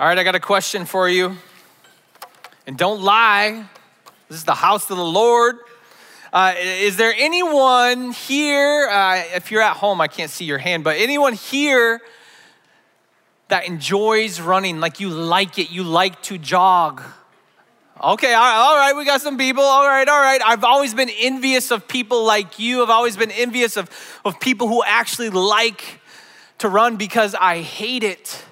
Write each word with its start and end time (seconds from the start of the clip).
All 0.00 0.06
right, 0.06 0.16
I 0.16 0.22
got 0.22 0.36
a 0.36 0.40
question 0.40 0.84
for 0.84 1.08
you. 1.08 1.36
And 2.68 2.78
don't 2.78 3.02
lie, 3.02 3.64
this 4.28 4.38
is 4.38 4.44
the 4.44 4.54
house 4.54 4.88
of 4.90 4.96
the 4.96 5.04
Lord. 5.04 5.56
Uh, 6.32 6.54
is 6.56 6.96
there 6.96 7.12
anyone 7.16 8.12
here, 8.12 8.88
uh, 8.88 9.24
if 9.34 9.50
you're 9.50 9.60
at 9.60 9.76
home, 9.76 10.00
I 10.00 10.06
can't 10.06 10.30
see 10.30 10.44
your 10.44 10.58
hand, 10.58 10.84
but 10.84 10.98
anyone 10.98 11.32
here 11.32 12.00
that 13.48 13.66
enjoys 13.66 14.40
running, 14.40 14.78
like 14.78 15.00
you 15.00 15.08
like 15.08 15.58
it, 15.58 15.72
you 15.72 15.82
like 15.82 16.22
to 16.22 16.38
jog? 16.38 17.02
Okay, 18.00 18.34
all 18.34 18.76
right, 18.76 18.94
we 18.96 19.04
got 19.04 19.20
some 19.20 19.36
people. 19.36 19.64
All 19.64 19.84
right, 19.84 20.08
all 20.08 20.20
right. 20.20 20.40
I've 20.46 20.62
always 20.62 20.94
been 20.94 21.10
envious 21.10 21.72
of 21.72 21.88
people 21.88 22.24
like 22.24 22.60
you. 22.60 22.84
I've 22.84 22.90
always 22.90 23.16
been 23.16 23.32
envious 23.32 23.76
of, 23.76 23.90
of 24.24 24.38
people 24.38 24.68
who 24.68 24.84
actually 24.84 25.30
like 25.30 26.00
to 26.58 26.68
run 26.68 26.94
because 26.94 27.34
I 27.34 27.62
hate 27.62 28.04
it. 28.04 28.44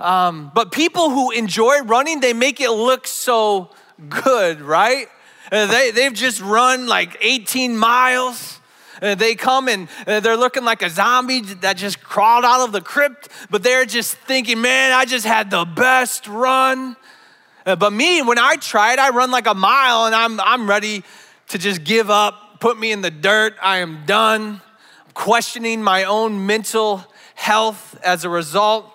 Um, 0.00 0.50
but 0.54 0.72
people 0.72 1.10
who 1.10 1.30
enjoy 1.30 1.82
running, 1.82 2.20
they 2.20 2.32
make 2.32 2.60
it 2.60 2.70
look 2.70 3.06
so 3.06 3.70
good, 4.08 4.62
right? 4.62 5.08
Uh, 5.52 5.66
they, 5.66 5.90
they've 5.90 6.14
just 6.14 6.40
run 6.40 6.86
like 6.86 7.18
18 7.20 7.76
miles. 7.76 8.60
Uh, 9.02 9.14
they 9.14 9.34
come 9.34 9.68
and 9.68 9.88
uh, 10.06 10.20
they're 10.20 10.36
looking 10.36 10.64
like 10.64 10.82
a 10.82 10.88
zombie 10.88 11.40
that 11.40 11.76
just 11.76 12.02
crawled 12.02 12.44
out 12.44 12.64
of 12.64 12.72
the 12.72 12.80
crypt, 12.80 13.28
but 13.50 13.62
they're 13.62 13.84
just 13.84 14.14
thinking, 14.14 14.60
man, 14.60 14.92
I 14.92 15.04
just 15.04 15.26
had 15.26 15.50
the 15.50 15.64
best 15.64 16.26
run. 16.26 16.96
but 17.64 17.92
me, 17.92 18.22
when 18.22 18.38
I 18.38 18.56
try 18.56 18.94
it, 18.94 18.98
I 18.98 19.10
run 19.10 19.30
like 19.30 19.46
a 19.46 19.54
mile 19.54 20.06
and 20.06 20.14
I'm, 20.14 20.40
I'm 20.40 20.68
ready 20.68 21.02
to 21.48 21.58
just 21.58 21.84
give 21.84 22.10
up, 22.10 22.60
put 22.60 22.78
me 22.78 22.90
in 22.90 23.02
the 23.02 23.10
dirt. 23.10 23.54
I 23.62 23.78
am 23.78 24.04
done. 24.06 24.62
questioning 25.12 25.82
my 25.82 26.04
own 26.04 26.46
mental 26.46 27.04
health 27.34 27.98
as 28.02 28.24
a 28.24 28.28
result. 28.30 28.90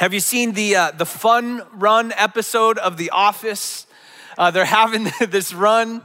Have 0.00 0.14
you 0.14 0.20
seen 0.20 0.52
the, 0.52 0.76
uh, 0.76 0.90
the 0.92 1.04
fun 1.04 1.60
run 1.74 2.14
episode 2.16 2.78
of 2.78 2.96
The 2.96 3.10
Office? 3.10 3.86
Uh, 4.38 4.50
they're 4.50 4.64
having 4.82 5.08
this 5.28 5.52
run 5.52 6.00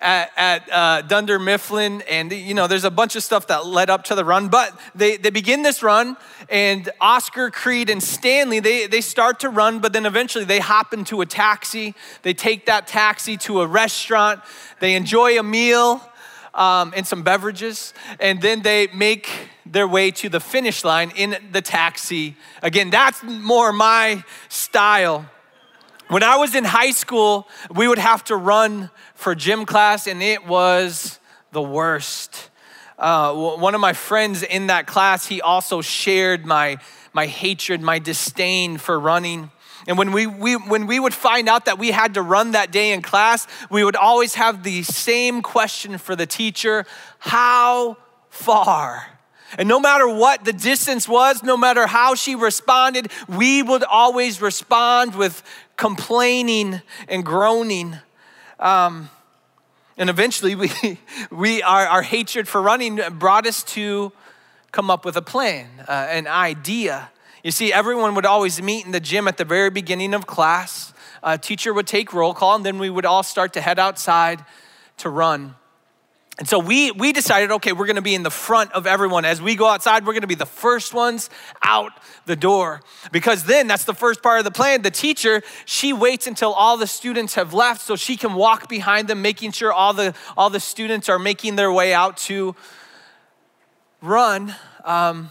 at, 0.00 0.32
at 0.36 0.72
uh, 0.72 1.02
Dunder 1.02 1.38
Mifflin, 1.38 2.02
and 2.10 2.32
you 2.32 2.52
know, 2.52 2.66
there's 2.66 2.82
a 2.82 2.90
bunch 2.90 3.14
of 3.14 3.22
stuff 3.22 3.46
that 3.46 3.64
led 3.64 3.90
up 3.90 4.02
to 4.06 4.16
the 4.16 4.24
run. 4.24 4.48
But 4.48 4.76
they, 4.96 5.18
they 5.18 5.30
begin 5.30 5.62
this 5.62 5.84
run, 5.84 6.16
and 6.48 6.90
Oscar, 7.00 7.52
Creed, 7.52 7.90
and 7.90 8.02
Stanley 8.02 8.58
they, 8.58 8.88
they 8.88 9.00
start 9.00 9.38
to 9.38 9.50
run, 9.50 9.78
but 9.78 9.92
then 9.92 10.04
eventually 10.04 10.44
they 10.44 10.58
hop 10.58 10.92
into 10.92 11.20
a 11.20 11.26
taxi. 11.26 11.94
They 12.22 12.34
take 12.34 12.66
that 12.66 12.88
taxi 12.88 13.36
to 13.36 13.60
a 13.60 13.68
restaurant. 13.68 14.40
They 14.80 14.96
enjoy 14.96 15.38
a 15.38 15.44
meal 15.44 16.02
um, 16.54 16.92
and 16.96 17.06
some 17.06 17.22
beverages, 17.22 17.94
and 18.18 18.42
then 18.42 18.62
they 18.62 18.88
make 18.88 19.30
their 19.64 19.86
way 19.86 20.10
to 20.10 20.28
the 20.28 20.40
finish 20.40 20.84
line 20.84 21.12
in 21.16 21.36
the 21.52 21.62
taxi. 21.62 22.36
Again, 22.62 22.90
that's 22.90 23.22
more 23.22 23.72
my 23.72 24.24
style. 24.48 25.26
When 26.08 26.22
I 26.22 26.36
was 26.36 26.54
in 26.54 26.64
high 26.64 26.90
school, 26.90 27.48
we 27.74 27.88
would 27.88 27.98
have 27.98 28.24
to 28.24 28.36
run 28.36 28.90
for 29.14 29.34
gym 29.34 29.64
class, 29.64 30.06
and 30.06 30.22
it 30.22 30.46
was 30.46 31.20
the 31.52 31.62
worst. 31.62 32.50
Uh, 32.98 33.34
one 33.34 33.74
of 33.74 33.80
my 33.80 33.92
friends 33.92 34.42
in 34.42 34.66
that 34.66 34.86
class, 34.86 35.26
he 35.26 35.40
also 35.40 35.80
shared 35.80 36.44
my, 36.44 36.78
my 37.12 37.26
hatred, 37.26 37.80
my 37.80 37.98
disdain 37.98 38.78
for 38.78 38.98
running. 38.98 39.50
And 39.86 39.98
when 39.98 40.12
we, 40.12 40.26
we, 40.26 40.54
when 40.54 40.86
we 40.86 41.00
would 41.00 41.14
find 41.14 41.48
out 41.48 41.64
that 41.64 41.78
we 41.78 41.90
had 41.90 42.14
to 42.14 42.22
run 42.22 42.52
that 42.52 42.70
day 42.70 42.92
in 42.92 43.02
class, 43.02 43.46
we 43.70 43.82
would 43.82 43.96
always 43.96 44.34
have 44.34 44.62
the 44.62 44.82
same 44.82 45.42
question 45.42 45.98
for 45.98 46.14
the 46.14 46.26
teacher 46.26 46.84
How 47.18 47.96
far? 48.28 49.11
And 49.58 49.68
no 49.68 49.78
matter 49.78 50.08
what 50.08 50.44
the 50.44 50.52
distance 50.52 51.08
was, 51.08 51.42
no 51.42 51.56
matter 51.56 51.86
how 51.86 52.14
she 52.14 52.34
responded, 52.34 53.10
we 53.28 53.62
would 53.62 53.84
always 53.84 54.40
respond 54.40 55.14
with 55.14 55.42
complaining 55.76 56.80
and 57.08 57.24
groaning. 57.24 57.96
Um, 58.58 59.10
and 59.96 60.08
eventually, 60.08 60.54
we, 60.54 60.70
we 61.30 61.62
our, 61.62 61.86
our 61.86 62.02
hatred 62.02 62.48
for 62.48 62.62
running 62.62 63.00
brought 63.18 63.46
us 63.46 63.62
to 63.64 64.12
come 64.72 64.90
up 64.90 65.04
with 65.04 65.16
a 65.16 65.22
plan, 65.22 65.68
uh, 65.86 66.06
an 66.10 66.26
idea. 66.26 67.10
You 67.44 67.50
see, 67.50 67.72
everyone 67.72 68.14
would 68.14 68.24
always 68.24 68.62
meet 68.62 68.86
in 68.86 68.92
the 68.92 69.00
gym 69.00 69.28
at 69.28 69.36
the 69.36 69.44
very 69.44 69.68
beginning 69.68 70.14
of 70.14 70.26
class. 70.26 70.94
A 71.22 71.36
teacher 71.36 71.74
would 71.74 71.86
take 71.86 72.12
roll 72.12 72.34
call, 72.34 72.56
and 72.56 72.64
then 72.64 72.78
we 72.78 72.88
would 72.88 73.04
all 73.04 73.22
start 73.22 73.52
to 73.54 73.60
head 73.60 73.78
outside 73.78 74.44
to 74.98 75.10
run. 75.10 75.56
And 76.38 76.48
so 76.48 76.58
we, 76.58 76.90
we 76.92 77.12
decided, 77.12 77.50
okay, 77.52 77.72
we're 77.72 77.86
gonna 77.86 78.00
be 78.00 78.14
in 78.14 78.22
the 78.22 78.30
front 78.30 78.72
of 78.72 78.86
everyone. 78.86 79.24
As 79.24 79.42
we 79.42 79.54
go 79.54 79.66
outside, 79.66 80.06
we're 80.06 80.14
gonna 80.14 80.26
be 80.26 80.34
the 80.34 80.46
first 80.46 80.94
ones 80.94 81.28
out 81.62 81.92
the 82.24 82.36
door. 82.36 82.80
Because 83.12 83.44
then 83.44 83.66
that's 83.66 83.84
the 83.84 83.94
first 83.94 84.22
part 84.22 84.38
of 84.38 84.44
the 84.44 84.50
plan. 84.50 84.80
The 84.80 84.90
teacher, 84.90 85.42
she 85.66 85.92
waits 85.92 86.26
until 86.26 86.52
all 86.52 86.78
the 86.78 86.86
students 86.86 87.34
have 87.34 87.52
left 87.52 87.82
so 87.82 87.96
she 87.96 88.16
can 88.16 88.32
walk 88.32 88.68
behind 88.68 89.08
them, 89.08 89.20
making 89.20 89.52
sure 89.52 89.72
all 89.72 89.92
the, 89.92 90.14
all 90.36 90.48
the 90.48 90.60
students 90.60 91.10
are 91.10 91.18
making 91.18 91.56
their 91.56 91.70
way 91.70 91.92
out 91.92 92.16
to 92.18 92.56
run. 94.00 94.54
Um, 94.84 95.30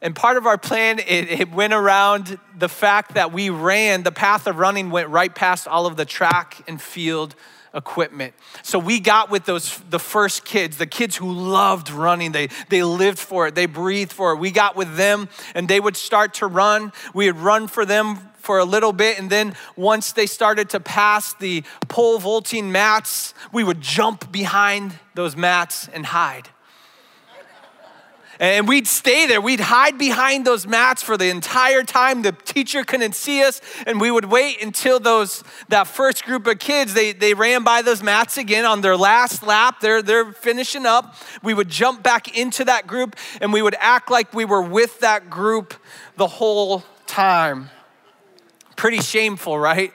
and 0.00 0.14
part 0.14 0.36
of 0.36 0.46
our 0.46 0.56
plan, 0.56 1.00
it, 1.00 1.28
it, 1.28 1.50
went 1.50 1.72
around 1.72 2.38
the 2.56 2.68
fact 2.68 3.14
that 3.14 3.32
we 3.32 3.50
ran, 3.50 4.04
the 4.04 4.12
path 4.12 4.46
of 4.46 4.56
running 4.56 4.90
went 4.90 5.08
right 5.08 5.34
past 5.34 5.66
all 5.66 5.86
of 5.86 5.96
the 5.96 6.04
track 6.04 6.62
and 6.68 6.80
field 6.80 7.34
equipment. 7.74 8.34
So 8.62 8.78
we 8.78 9.00
got 9.00 9.30
with 9.30 9.44
those 9.44 9.78
the 9.90 9.98
first 9.98 10.44
kids, 10.44 10.78
the 10.78 10.86
kids 10.86 11.16
who 11.16 11.32
loved 11.32 11.90
running. 11.90 12.32
They 12.32 12.48
they 12.68 12.82
lived 12.82 13.18
for 13.18 13.46
it. 13.46 13.54
They 13.54 13.66
breathed 13.66 14.12
for 14.12 14.32
it. 14.32 14.36
We 14.36 14.50
got 14.50 14.76
with 14.76 14.96
them 14.96 15.28
and 15.54 15.68
they 15.68 15.80
would 15.80 15.96
start 15.96 16.34
to 16.34 16.46
run. 16.46 16.92
We 17.14 17.30
would 17.30 17.40
run 17.40 17.68
for 17.68 17.84
them 17.84 18.18
for 18.36 18.58
a 18.58 18.64
little 18.64 18.92
bit 18.92 19.18
and 19.18 19.28
then 19.28 19.54
once 19.76 20.12
they 20.12 20.26
started 20.26 20.70
to 20.70 20.80
pass 20.80 21.34
the 21.34 21.62
pole 21.88 22.18
vaulting 22.18 22.72
mats, 22.72 23.34
we 23.52 23.62
would 23.62 23.80
jump 23.80 24.32
behind 24.32 24.98
those 25.14 25.36
mats 25.36 25.88
and 25.88 26.06
hide. 26.06 26.48
And 28.40 28.68
we'd 28.68 28.86
stay 28.86 29.26
there. 29.26 29.40
We'd 29.40 29.60
hide 29.60 29.98
behind 29.98 30.46
those 30.46 30.66
mats 30.66 31.02
for 31.02 31.16
the 31.16 31.28
entire 31.28 31.82
time. 31.82 32.22
The 32.22 32.32
teacher 32.32 32.84
couldn't 32.84 33.14
see 33.14 33.42
us. 33.42 33.60
And 33.86 34.00
we 34.00 34.10
would 34.10 34.26
wait 34.26 34.62
until 34.62 35.00
those 35.00 35.42
that 35.68 35.88
first 35.88 36.24
group 36.24 36.46
of 36.46 36.58
kids, 36.58 36.94
they, 36.94 37.12
they 37.12 37.34
ran 37.34 37.64
by 37.64 37.82
those 37.82 38.02
mats 38.02 38.36
again 38.36 38.64
on 38.64 38.80
their 38.80 38.96
last 38.96 39.42
lap. 39.42 39.80
They're, 39.80 40.02
they're 40.02 40.32
finishing 40.32 40.86
up. 40.86 41.16
We 41.42 41.52
would 41.52 41.68
jump 41.68 42.02
back 42.02 42.36
into 42.36 42.64
that 42.64 42.86
group 42.86 43.16
and 43.40 43.52
we 43.52 43.60
would 43.60 43.76
act 43.78 44.10
like 44.10 44.32
we 44.32 44.44
were 44.44 44.62
with 44.62 45.00
that 45.00 45.28
group 45.28 45.74
the 46.16 46.28
whole 46.28 46.84
time. 47.06 47.70
Pretty 48.76 49.00
shameful, 49.00 49.58
right? 49.58 49.92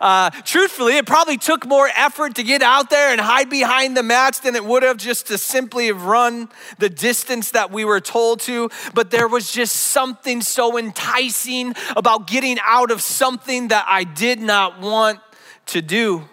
Uh, 0.00 0.30
truthfully, 0.44 0.96
it 0.96 1.06
probably 1.06 1.36
took 1.36 1.66
more 1.66 1.88
effort 1.96 2.34
to 2.36 2.42
get 2.42 2.62
out 2.62 2.90
there 2.90 3.10
and 3.10 3.20
hide 3.20 3.50
behind 3.50 3.96
the 3.96 4.02
mats 4.02 4.40
than 4.40 4.54
it 4.54 4.64
would 4.64 4.82
have 4.82 4.96
just 4.96 5.26
to 5.28 5.38
simply 5.38 5.86
have 5.86 6.04
run 6.04 6.48
the 6.78 6.88
distance 6.88 7.52
that 7.52 7.70
we 7.70 7.84
were 7.84 8.00
told 8.00 8.40
to. 8.40 8.70
But 8.94 9.10
there 9.10 9.28
was 9.28 9.50
just 9.50 9.74
something 9.74 10.40
so 10.40 10.78
enticing 10.78 11.74
about 11.96 12.26
getting 12.26 12.58
out 12.64 12.90
of 12.90 13.00
something 13.00 13.68
that 13.68 13.84
I 13.88 14.04
did 14.04 14.40
not 14.40 14.80
want 14.80 15.20
to 15.66 15.82
do. 15.82 16.28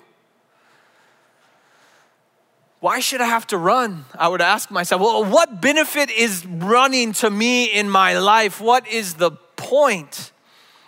Why 2.84 3.00
should 3.00 3.22
I 3.22 3.28
have 3.28 3.48
to 3.48 3.58
run? 3.58 4.04
I 4.14 4.28
would 4.28 4.42
ask 4.42 4.70
myself, 4.70 5.02
well, 5.02 5.24
what 5.24 5.62
benefit 5.62 6.12
is 6.12 6.46
running 6.46 7.14
to 7.14 7.30
me 7.30 7.64
in 7.64 7.90
my 7.90 8.20
life? 8.20 8.60
What 8.60 8.86
is 8.90 9.14
the 9.14 9.32
point? 9.32 10.33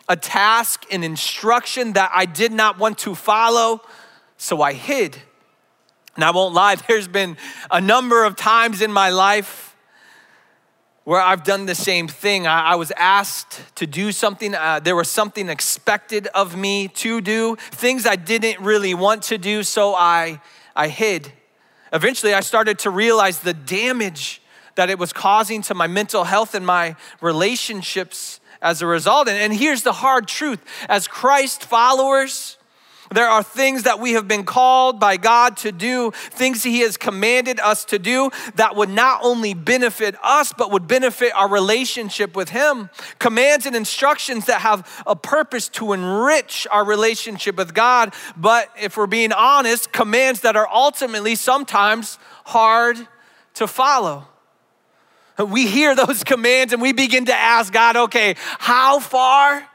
A 0.07 0.15
task, 0.15 0.85
an 0.91 1.03
instruction 1.03 1.93
that 1.93 2.11
I 2.13 2.25
did 2.25 2.51
not 2.51 2.77
want 2.77 2.97
to 2.99 3.15
follow, 3.15 3.81
so 4.37 4.61
I 4.61 4.73
hid. 4.73 5.17
And 6.15 6.23
I 6.23 6.31
won't 6.31 6.53
lie, 6.53 6.75
there's 6.87 7.07
been 7.07 7.37
a 7.71 7.81
number 7.81 8.23
of 8.23 8.35
times 8.35 8.81
in 8.81 8.91
my 8.91 9.09
life 9.09 9.75
where 11.03 11.21
I've 11.21 11.43
done 11.43 11.67
the 11.67 11.75
same 11.75 12.07
thing. 12.07 12.47
I, 12.47 12.71
I 12.71 12.75
was 12.75 12.91
asked 12.97 13.61
to 13.75 13.85
do 13.85 14.11
something, 14.11 14.55
uh, 14.55 14.79
there 14.79 14.95
was 14.95 15.09
something 15.09 15.49
expected 15.49 16.27
of 16.33 16.57
me 16.57 16.87
to 16.89 17.21
do, 17.21 17.55
things 17.57 18.07
I 18.07 18.15
didn't 18.15 18.59
really 18.59 18.93
want 18.93 19.21
to 19.23 19.37
do, 19.37 19.61
so 19.63 19.93
I, 19.93 20.41
I 20.75 20.87
hid. 20.87 21.31
Eventually, 21.93 22.33
I 22.33 22.41
started 22.41 22.79
to 22.79 22.89
realize 22.89 23.39
the 23.39 23.53
damage 23.53 24.41
that 24.73 24.89
it 24.89 24.99
was 24.99 25.13
causing 25.13 25.61
to 25.63 25.73
my 25.73 25.87
mental 25.87 26.25
health 26.25 26.55
and 26.55 26.65
my 26.65 26.95
relationships 27.21 28.39
as 28.65 28.81
a 28.81 28.87
result. 28.87 29.29
And, 29.29 29.37
and 29.37 29.53
here's 29.53 29.83
the 29.83 29.93
hard 29.93 30.27
truth 30.27 30.59
as 30.89 31.07
Christ 31.07 31.63
followers, 31.63 32.57
there 33.13 33.27
are 33.27 33.43
things 33.43 33.83
that 33.83 33.99
we 33.99 34.13
have 34.13 34.27
been 34.27 34.43
called 34.43 34.99
by 34.99 35.17
God 35.17 35.57
to 35.57 35.71
do, 35.71 36.09
things 36.11 36.63
He 36.63 36.79
has 36.79 36.97
commanded 36.97 37.59
us 37.59 37.85
to 37.85 37.99
do 37.99 38.31
that 38.55 38.75
would 38.75 38.89
not 38.89 39.19
only 39.23 39.53
benefit 39.53 40.15
us, 40.23 40.51
but 40.51 40.71
would 40.71 40.87
benefit 40.87 41.31
our 41.35 41.47
relationship 41.47 42.35
with 42.35 42.49
Him. 42.49 42.89
Commands 43.19 43.67
and 43.67 43.75
instructions 43.75 44.47
that 44.47 44.61
have 44.61 45.03
a 45.05 45.15
purpose 45.15 45.69
to 45.69 45.93
enrich 45.93 46.65
our 46.71 46.83
relationship 46.83 47.57
with 47.57 47.75
God. 47.75 48.15
But 48.35 48.71
if 48.81 48.97
we're 48.97 49.05
being 49.05 49.31
honest, 49.31 49.91
commands 49.91 50.41
that 50.41 50.55
are 50.55 50.67
ultimately 50.73 51.35
sometimes 51.35 52.17
hard 52.45 52.97
to 53.53 53.67
follow. 53.67 54.27
We 55.37 55.67
hear 55.67 55.95
those 55.95 56.23
commands 56.25 56.73
and 56.73 56.81
we 56.81 56.93
begin 56.93 57.25
to 57.25 57.35
ask 57.35 57.71
God, 57.71 57.95
okay, 57.95 58.35
how 58.59 58.99
far? 58.99 59.67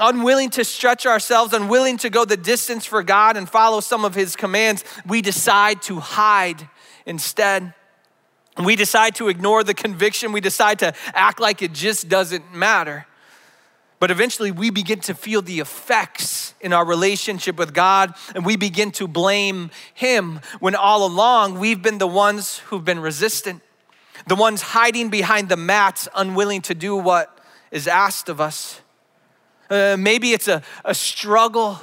Unwilling 0.00 0.50
to 0.50 0.64
stretch 0.64 1.06
ourselves, 1.06 1.52
unwilling 1.52 1.98
to 1.98 2.10
go 2.10 2.24
the 2.24 2.36
distance 2.36 2.84
for 2.84 3.02
God 3.02 3.36
and 3.36 3.48
follow 3.48 3.80
some 3.80 4.04
of 4.04 4.14
His 4.14 4.34
commands, 4.34 4.84
we 5.06 5.22
decide 5.22 5.82
to 5.82 6.00
hide 6.00 6.68
instead. 7.06 7.74
We 8.62 8.74
decide 8.74 9.14
to 9.16 9.28
ignore 9.28 9.62
the 9.62 9.74
conviction. 9.74 10.32
We 10.32 10.40
decide 10.40 10.80
to 10.80 10.94
act 11.14 11.38
like 11.38 11.62
it 11.62 11.72
just 11.72 12.08
doesn't 12.08 12.54
matter. 12.54 13.06
But 14.00 14.10
eventually, 14.10 14.50
we 14.50 14.70
begin 14.70 15.00
to 15.00 15.14
feel 15.14 15.42
the 15.42 15.60
effects 15.60 16.54
in 16.60 16.72
our 16.72 16.84
relationship 16.84 17.56
with 17.56 17.72
God, 17.72 18.14
and 18.34 18.44
we 18.44 18.56
begin 18.56 18.90
to 18.92 19.06
blame 19.06 19.70
Him 19.94 20.40
when 20.60 20.74
all 20.74 21.06
along 21.06 21.58
we've 21.58 21.80
been 21.80 21.98
the 21.98 22.06
ones 22.06 22.58
who've 22.58 22.84
been 22.84 23.00
resistant 23.00 23.62
the 24.26 24.34
ones 24.34 24.62
hiding 24.62 25.10
behind 25.10 25.48
the 25.48 25.56
mats, 25.56 26.08
unwilling 26.14 26.62
to 26.62 26.74
do 26.74 26.96
what 26.96 27.38
is 27.70 27.86
asked 27.86 28.28
of 28.28 28.40
us. 28.40 28.80
Uh, 29.70 29.96
maybe 29.98 30.32
it's 30.32 30.48
a, 30.48 30.62
a 30.84 30.94
struggle 30.94 31.80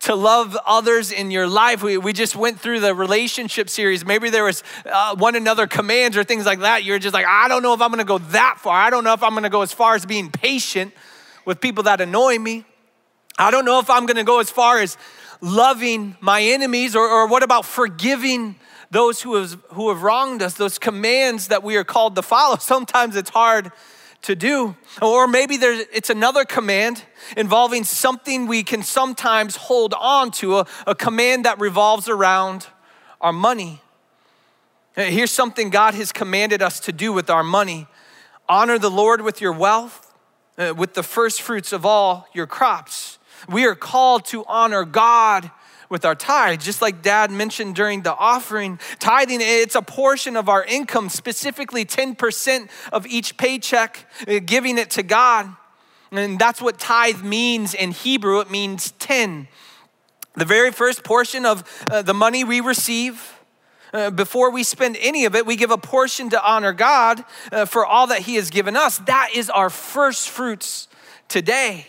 to 0.00 0.14
love 0.14 0.56
others 0.66 1.10
in 1.10 1.30
your 1.30 1.46
life. 1.46 1.82
We, 1.82 1.96
we 1.96 2.12
just 2.12 2.36
went 2.36 2.60
through 2.60 2.80
the 2.80 2.94
relationship 2.94 3.70
series. 3.70 4.04
Maybe 4.04 4.28
there 4.28 4.44
was 4.44 4.62
uh, 4.84 5.16
one 5.16 5.34
another 5.34 5.66
commands 5.66 6.16
or 6.16 6.24
things 6.24 6.44
like 6.44 6.60
that. 6.60 6.84
You're 6.84 6.98
just 6.98 7.14
like, 7.14 7.26
I 7.26 7.48
don't 7.48 7.62
know 7.62 7.72
if 7.72 7.80
I'm 7.80 7.90
gonna 7.90 8.04
go 8.04 8.18
that 8.18 8.58
far. 8.58 8.78
I 8.78 8.90
don't 8.90 9.02
know 9.02 9.14
if 9.14 9.22
I'm 9.22 9.32
gonna 9.32 9.48
go 9.48 9.62
as 9.62 9.72
far 9.72 9.94
as 9.94 10.04
being 10.04 10.30
patient 10.30 10.92
with 11.46 11.60
people 11.60 11.84
that 11.84 12.02
annoy 12.02 12.38
me. 12.38 12.66
I 13.38 13.50
don't 13.50 13.64
know 13.64 13.78
if 13.78 13.88
I'm 13.88 14.04
gonna 14.04 14.24
go 14.24 14.40
as 14.40 14.50
far 14.50 14.78
as 14.80 14.98
loving 15.40 16.16
my 16.20 16.42
enemies 16.42 16.94
or, 16.94 17.08
or 17.08 17.26
what 17.26 17.42
about 17.42 17.64
forgiving 17.64 18.56
those 18.94 19.22
who 19.22 19.34
have, 19.34 19.60
who 19.70 19.88
have 19.90 20.02
wronged 20.02 20.40
us, 20.40 20.54
those 20.54 20.78
commands 20.78 21.48
that 21.48 21.62
we 21.62 21.76
are 21.76 21.84
called 21.84 22.14
to 22.16 22.22
follow. 22.22 22.56
Sometimes 22.60 23.16
it's 23.16 23.30
hard 23.30 23.72
to 24.22 24.34
do. 24.34 24.76
Or 25.02 25.26
maybe 25.28 25.56
there's, 25.56 25.84
it's 25.92 26.08
another 26.08 26.44
command 26.44 27.02
involving 27.36 27.84
something 27.84 28.46
we 28.46 28.62
can 28.62 28.82
sometimes 28.82 29.56
hold 29.56 29.94
on 29.94 30.30
to, 30.32 30.60
a, 30.60 30.66
a 30.86 30.94
command 30.94 31.44
that 31.44 31.60
revolves 31.60 32.08
around 32.08 32.68
our 33.20 33.32
money. 33.32 33.82
Here's 34.96 35.32
something 35.32 35.70
God 35.70 35.94
has 35.94 36.12
commanded 36.12 36.62
us 36.62 36.78
to 36.80 36.92
do 36.92 37.12
with 37.12 37.28
our 37.28 37.42
money 37.42 37.86
honor 38.48 38.78
the 38.78 38.90
Lord 38.90 39.22
with 39.22 39.40
your 39.40 39.52
wealth, 39.52 40.14
uh, 40.58 40.74
with 40.76 40.94
the 40.94 41.02
first 41.02 41.42
fruits 41.42 41.72
of 41.72 41.84
all 41.84 42.28
your 42.32 42.46
crops. 42.46 43.18
We 43.48 43.66
are 43.66 43.74
called 43.74 44.26
to 44.26 44.44
honor 44.46 44.84
God 44.84 45.50
with 45.88 46.04
our 46.04 46.14
tithe, 46.14 46.60
just 46.60 46.82
like 46.82 47.02
dad 47.02 47.30
mentioned 47.30 47.74
during 47.74 48.02
the 48.02 48.14
offering. 48.14 48.78
Tithing, 48.98 49.40
it's 49.40 49.74
a 49.74 49.82
portion 49.82 50.36
of 50.36 50.48
our 50.48 50.64
income, 50.64 51.08
specifically 51.08 51.84
10% 51.84 52.68
of 52.92 53.06
each 53.06 53.36
paycheck, 53.36 54.06
uh, 54.26 54.40
giving 54.44 54.78
it 54.78 54.90
to 54.90 55.02
God. 55.02 55.48
And 56.10 56.38
that's 56.38 56.62
what 56.62 56.78
tithe 56.78 57.22
means 57.22 57.74
in 57.74 57.90
Hebrew. 57.90 58.40
It 58.40 58.50
means 58.50 58.92
10. 58.92 59.48
The 60.36 60.44
very 60.44 60.72
first 60.72 61.04
portion 61.04 61.46
of 61.46 61.64
uh, 61.90 62.02
the 62.02 62.14
money 62.14 62.44
we 62.44 62.60
receive, 62.60 63.38
uh, 63.92 64.10
before 64.10 64.50
we 64.50 64.64
spend 64.64 64.96
any 65.00 65.24
of 65.24 65.36
it, 65.36 65.46
we 65.46 65.54
give 65.54 65.70
a 65.70 65.78
portion 65.78 66.30
to 66.30 66.44
honor 66.44 66.72
God 66.72 67.24
uh, 67.52 67.64
for 67.64 67.86
all 67.86 68.08
that 68.08 68.22
He 68.22 68.34
has 68.34 68.50
given 68.50 68.76
us. 68.76 68.98
That 68.98 69.30
is 69.34 69.48
our 69.48 69.70
first 69.70 70.28
fruits 70.28 70.88
today. 71.28 71.86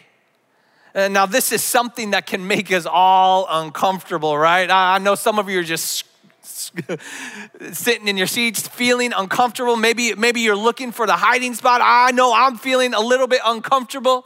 Uh, 0.96 1.10
now, 1.10 1.26
this 1.26 1.52
is 1.52 1.62
something 1.62 2.12
that 2.12 2.26
can 2.26 2.48
make 2.48 2.72
us 2.72 2.86
all 2.86 3.46
uncomfortable, 3.50 4.38
right? 4.38 4.72
I 4.72 4.98
know 4.98 5.16
some 5.16 5.40
of 5.40 5.50
you 5.50 5.60
are 5.60 5.64
just 5.64 6.06
sitting 7.74 8.08
in 8.08 8.16
your 8.16 8.28
seats 8.28 8.66
feeling 8.66 9.12
uncomfortable. 9.12 9.76
Maybe, 9.76 10.16
maybe 10.16 10.40
you're 10.40 10.56
looking 10.56 10.94
for 10.94 11.06
the 11.06 11.18
hiding 11.18 11.54
spot. 11.54 11.82
I 11.84 12.12
know 12.12 12.34
I'm 12.34 12.56
feeling 12.56 12.94
a 12.94 13.02
little 13.02 13.28
bit 13.28 13.42
uncomfortable 13.44 14.26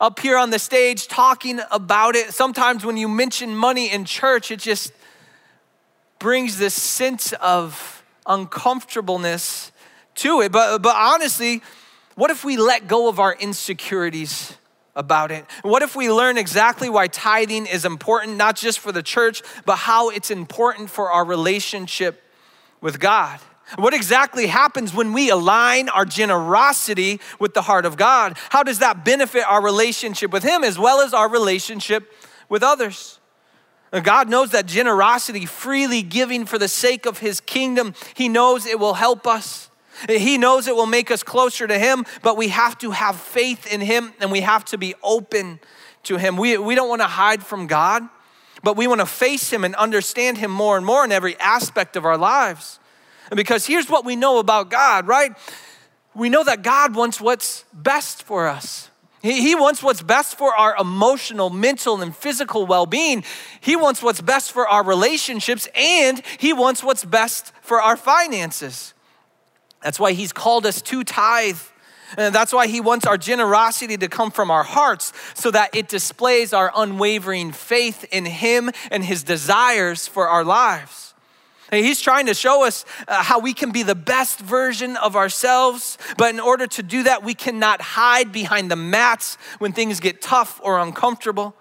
up 0.00 0.18
here 0.18 0.36
on 0.36 0.50
the 0.50 0.58
stage 0.58 1.06
talking 1.06 1.60
about 1.70 2.16
it. 2.16 2.32
Sometimes 2.32 2.84
when 2.84 2.96
you 2.96 3.06
mention 3.06 3.54
money 3.54 3.88
in 3.88 4.04
church, 4.04 4.50
it 4.50 4.58
just 4.58 4.90
brings 6.18 6.58
this 6.58 6.74
sense 6.74 7.32
of 7.34 8.02
uncomfortableness 8.26 9.70
to 10.16 10.40
it. 10.40 10.50
But, 10.50 10.82
but 10.82 10.96
honestly, 10.96 11.62
what 12.16 12.32
if 12.32 12.44
we 12.44 12.56
let 12.56 12.88
go 12.88 13.08
of 13.08 13.20
our 13.20 13.34
insecurities? 13.34 14.56
About 14.96 15.30
it? 15.30 15.44
What 15.62 15.82
if 15.82 15.94
we 15.94 16.10
learn 16.10 16.38
exactly 16.38 16.88
why 16.88 17.06
tithing 17.06 17.66
is 17.66 17.84
important, 17.84 18.36
not 18.36 18.56
just 18.56 18.80
for 18.80 18.90
the 18.90 19.02
church, 19.02 19.42
but 19.64 19.76
how 19.76 20.08
it's 20.08 20.30
important 20.30 20.90
for 20.90 21.10
our 21.10 21.24
relationship 21.24 22.22
with 22.80 22.98
God? 22.98 23.38
What 23.76 23.94
exactly 23.94 24.46
happens 24.46 24.94
when 24.94 25.12
we 25.12 25.28
align 25.28 25.88
our 25.88 26.04
generosity 26.04 27.20
with 27.38 27.52
the 27.52 27.62
heart 27.62 27.84
of 27.84 27.96
God? 27.96 28.38
How 28.50 28.62
does 28.62 28.78
that 28.78 29.04
benefit 29.04 29.44
our 29.46 29.62
relationship 29.62 30.30
with 30.30 30.44
Him 30.44 30.64
as 30.64 30.78
well 30.78 31.00
as 31.00 31.12
our 31.12 31.28
relationship 31.28 32.12
with 32.48 32.62
others? 32.62 33.18
God 34.02 34.28
knows 34.28 34.50
that 34.50 34.66
generosity, 34.66 35.46
freely 35.46 36.02
giving 36.02 36.44
for 36.44 36.58
the 36.58 36.68
sake 36.68 37.06
of 37.06 37.18
His 37.18 37.40
kingdom, 37.40 37.94
He 38.14 38.28
knows 38.28 38.66
it 38.66 38.78
will 38.78 38.94
help 38.94 39.26
us. 39.26 39.68
He 40.08 40.38
knows 40.38 40.66
it 40.66 40.76
will 40.76 40.86
make 40.86 41.10
us 41.10 41.22
closer 41.22 41.66
to 41.66 41.78
Him, 41.78 42.04
but 42.22 42.36
we 42.36 42.48
have 42.48 42.78
to 42.78 42.90
have 42.90 43.16
faith 43.16 43.66
in 43.72 43.80
Him 43.80 44.12
and 44.20 44.30
we 44.30 44.40
have 44.42 44.64
to 44.66 44.78
be 44.78 44.94
open 45.02 45.60
to 46.04 46.16
Him. 46.16 46.36
We, 46.36 46.58
we 46.58 46.74
don't 46.74 46.88
want 46.88 47.02
to 47.02 47.08
hide 47.08 47.42
from 47.42 47.66
God, 47.66 48.02
but 48.62 48.76
we 48.76 48.86
want 48.86 49.00
to 49.00 49.06
face 49.06 49.52
Him 49.52 49.64
and 49.64 49.74
understand 49.76 50.38
Him 50.38 50.50
more 50.50 50.76
and 50.76 50.84
more 50.84 51.04
in 51.04 51.12
every 51.12 51.38
aspect 51.38 51.96
of 51.96 52.04
our 52.04 52.18
lives. 52.18 52.78
And 53.30 53.36
because 53.36 53.66
here's 53.66 53.88
what 53.88 54.04
we 54.04 54.16
know 54.16 54.38
about 54.38 54.70
God, 54.70 55.06
right? 55.06 55.32
We 56.14 56.28
know 56.28 56.44
that 56.44 56.62
God 56.62 56.94
wants 56.94 57.20
what's 57.20 57.64
best 57.72 58.22
for 58.22 58.46
us. 58.46 58.90
He 59.22 59.56
wants 59.56 59.82
what's 59.82 60.02
best 60.02 60.38
for 60.38 60.54
our 60.54 60.76
emotional, 60.76 61.50
mental, 61.50 62.00
and 62.00 62.14
physical 62.14 62.64
well 62.64 62.86
being. 62.86 63.24
He 63.60 63.74
wants 63.74 64.00
what's 64.02 64.20
best 64.20 64.52
for 64.52 64.68
our 64.68 64.84
relationships, 64.84 65.66
and 65.74 66.22
He 66.38 66.52
wants 66.52 66.84
what's 66.84 67.04
best 67.04 67.52
for 67.60 67.82
our 67.82 67.96
finances. 67.96 68.94
That's 69.86 70.00
why 70.00 70.14
he's 70.14 70.32
called 70.32 70.66
us 70.66 70.82
to 70.82 71.04
tithe. 71.04 71.60
And 72.16 72.34
that's 72.34 72.52
why 72.52 72.66
he 72.66 72.80
wants 72.80 73.06
our 73.06 73.16
generosity 73.16 73.96
to 73.98 74.08
come 74.08 74.32
from 74.32 74.50
our 74.50 74.64
hearts 74.64 75.12
so 75.34 75.52
that 75.52 75.76
it 75.76 75.86
displays 75.86 76.52
our 76.52 76.72
unwavering 76.74 77.52
faith 77.52 78.04
in 78.10 78.24
him 78.24 78.72
and 78.90 79.04
his 79.04 79.22
desires 79.22 80.08
for 80.08 80.26
our 80.26 80.42
lives. 80.42 81.14
And 81.70 81.84
he's 81.86 82.00
trying 82.00 82.26
to 82.26 82.34
show 82.34 82.66
us 82.66 82.84
uh, 83.06 83.22
how 83.22 83.38
we 83.38 83.54
can 83.54 83.70
be 83.70 83.84
the 83.84 83.94
best 83.94 84.40
version 84.40 84.96
of 84.96 85.14
ourselves, 85.14 85.98
but 86.18 86.34
in 86.34 86.40
order 86.40 86.66
to 86.66 86.82
do 86.82 87.04
that, 87.04 87.22
we 87.22 87.34
cannot 87.34 87.80
hide 87.80 88.32
behind 88.32 88.72
the 88.72 88.76
mats 88.76 89.38
when 89.60 89.72
things 89.72 90.00
get 90.00 90.20
tough 90.20 90.60
or 90.64 90.80
uncomfortable. 90.80 91.54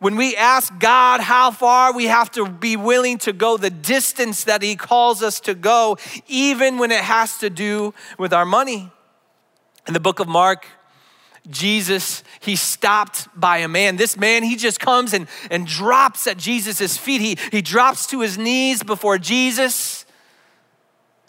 When 0.00 0.16
we 0.16 0.34
ask 0.34 0.76
God 0.78 1.20
how 1.20 1.50
far, 1.50 1.92
we 1.94 2.06
have 2.06 2.30
to 2.32 2.48
be 2.48 2.74
willing 2.74 3.18
to 3.18 3.32
go 3.34 3.56
the 3.58 3.70
distance 3.70 4.44
that 4.44 4.62
He 4.62 4.74
calls 4.74 5.22
us 5.22 5.40
to 5.40 5.54
go, 5.54 5.98
even 6.26 6.78
when 6.78 6.90
it 6.90 7.02
has 7.02 7.38
to 7.38 7.50
do 7.50 7.94
with 8.18 8.32
our 8.32 8.46
money. 8.46 8.90
In 9.86 9.94
the 9.94 10.00
book 10.00 10.18
of 10.18 10.26
Mark, 10.26 10.66
Jesus, 11.48 12.22
he 12.40 12.56
stopped 12.56 13.28
by 13.38 13.58
a 13.58 13.68
man. 13.68 13.96
This 13.96 14.16
man, 14.16 14.42
he 14.42 14.56
just 14.56 14.78
comes 14.78 15.14
and, 15.14 15.26
and 15.50 15.66
drops 15.66 16.26
at 16.26 16.36
Jesus' 16.36 16.96
feet. 16.96 17.20
He, 17.20 17.38
he 17.50 17.62
drops 17.62 18.06
to 18.08 18.20
his 18.20 18.36
knees 18.36 18.82
before 18.82 19.18
Jesus. 19.18 20.04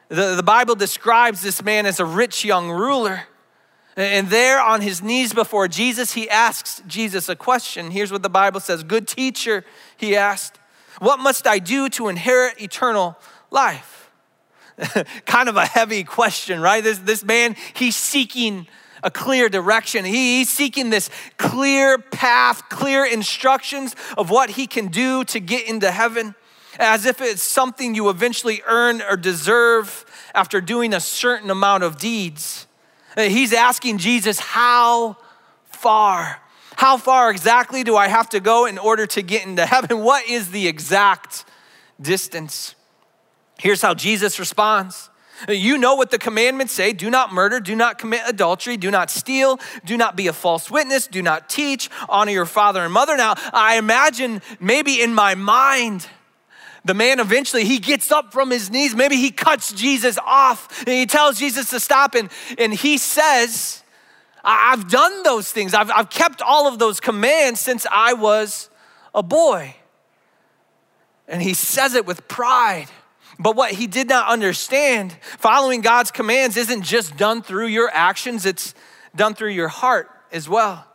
The, 0.10 0.36
the 0.36 0.44
Bible 0.44 0.76
describes 0.76 1.42
this 1.42 1.64
man 1.64 1.86
as 1.86 2.00
a 2.00 2.06
rich 2.06 2.44
young 2.44 2.70
ruler. 2.70 3.24
And 3.98 4.30
there 4.30 4.62
on 4.62 4.82
his 4.82 5.02
knees 5.02 5.34
before 5.34 5.68
Jesus, 5.68 6.14
he 6.14 6.30
asks 6.30 6.82
Jesus 6.88 7.28
a 7.28 7.36
question. 7.36 7.92
Here's 7.92 8.12
what 8.12 8.24
the 8.24 8.30
Bible 8.30 8.60
says 8.60 8.84
Good 8.84 9.08
teacher, 9.08 9.66
he 9.98 10.16
asked, 10.16 10.60
What 11.00 11.20
must 11.20 11.46
I 11.46 11.60
do 11.60 11.90
to 11.90 12.08
inherit 12.08 12.62
eternal 12.62 13.18
life? 13.50 14.10
kind 15.26 15.50
of 15.50 15.58
a 15.58 15.66
heavy 15.66 16.04
question, 16.04 16.62
right? 16.62 16.84
This, 16.84 17.00
this 17.00 17.24
man, 17.24 17.56
he's 17.74 17.96
seeking 17.96 18.68
a 19.04 19.12
clear 19.12 19.50
direction. 19.50 20.06
He, 20.06 20.38
he's 20.38 20.50
seeking 20.50 20.90
this 20.90 21.10
clear 21.38 21.98
path, 21.98 22.70
clear 22.70 23.06
instructions 23.06 23.96
of 24.18 24.30
what 24.30 24.52
he 24.52 24.68
can 24.68 24.88
do 24.88 25.24
to 25.26 25.40
get 25.40 25.68
into 25.68 25.92
heaven, 25.92 26.36
as 26.80 27.06
if 27.06 27.22
it's 27.22 27.44
something 27.44 27.96
you 27.96 28.10
eventually 28.10 28.62
earn 28.66 29.02
or 29.02 29.18
deserve 29.18 30.06
after 30.34 30.62
doing 30.62 30.94
a 30.94 31.00
certain 31.00 31.50
amount 31.50 31.84
of 31.84 31.98
deeds. 31.98 32.68
Uh, 33.16 33.24
he's 33.24 33.54
asking 33.54 33.98
Jesus, 33.98 34.40
How 34.40 35.18
far? 35.66 36.42
How 36.76 36.98
far 36.98 37.30
exactly 37.30 37.84
do 37.84 37.96
I 37.96 38.08
have 38.08 38.30
to 38.30 38.40
go 38.40 38.66
in 38.66 38.78
order 38.78 39.06
to 39.08 39.22
get 39.22 39.46
into 39.46 39.66
heaven? 39.66 40.00
What 40.04 40.28
is 40.28 40.52
the 40.52 40.68
exact 40.68 41.46
distance? 42.02 42.76
Here's 43.60 43.82
how 43.82 43.94
Jesus 43.94 44.40
responds. 44.40 45.10
You 45.48 45.78
know 45.78 45.96
what 45.96 46.12
the 46.12 46.18
commandments 46.18 46.74
say 46.74 46.94
do 46.94 47.10
not 47.10 47.34
murder, 47.34 47.60
do 47.60 47.76
not 47.76 47.98
commit 47.98 48.22
adultery, 48.26 48.78
do 48.78 48.92
not 48.92 49.10
steal, 49.10 49.60
do 49.86 49.98
not 49.98 50.16
be 50.16 50.28
a 50.28 50.34
false 50.34 50.70
witness, 50.70 51.08
do 51.08 51.22
not 51.22 51.50
teach, 51.50 51.90
honor 52.10 52.32
your 52.32 52.46
father 52.46 52.82
and 52.82 52.94
mother. 52.94 53.18
Now, 53.18 53.36
I 53.54 53.78
imagine 53.78 54.42
maybe 54.60 55.02
in 55.02 55.14
my 55.14 55.36
mind, 55.36 56.08
The 56.84 56.94
man 56.94 57.20
eventually 57.20 57.64
he 57.64 57.78
gets 57.78 58.12
up 58.12 58.34
from 58.34 58.50
his 58.50 58.72
knees. 58.72 58.96
Maybe 58.96 59.16
he 59.16 59.32
cuts 59.32 59.72
Jesus 59.72 60.18
off 60.26 60.80
and 60.80 60.90
he 60.90 61.06
tells 61.06 61.38
Jesus 61.38 61.70
to 61.70 61.80
stop. 61.80 62.16
And, 62.16 62.32
and 62.58 62.74
he 62.74 62.98
says, 62.98 63.84
I've 64.44 64.90
done 64.90 65.24
those 65.24 65.52
things. 65.52 65.74
I've, 65.74 65.92
I've 65.92 66.10
kept 66.10 66.42
all 66.42 66.68
of 66.68 66.80
those 66.80 67.00
commands 67.00 67.60
since 67.60 67.86
I 67.92 68.14
was 68.14 68.70
a 69.14 69.22
boy. 69.22 69.76
And 71.28 71.42
he 71.42 71.54
says 71.54 71.94
it 71.94 72.06
with 72.06 72.28
pride. 72.28 72.88
But 73.38 73.56
what 73.56 73.72
he 73.72 73.88
did 73.88 74.10
not 74.10 74.28
understand, 74.28 75.16
following 75.38 75.82
God's 75.82 76.12
commands 76.12 76.58
isn't 76.58 76.84
just 76.84 77.16
done 77.16 77.42
through 77.42 77.68
your 77.68 77.90
actions, 77.94 78.46
it's 78.46 78.74
done 79.16 79.34
through 79.34 79.50
your 79.50 79.68
heart 79.68 80.10
as 80.32 80.50
well. 80.50 80.86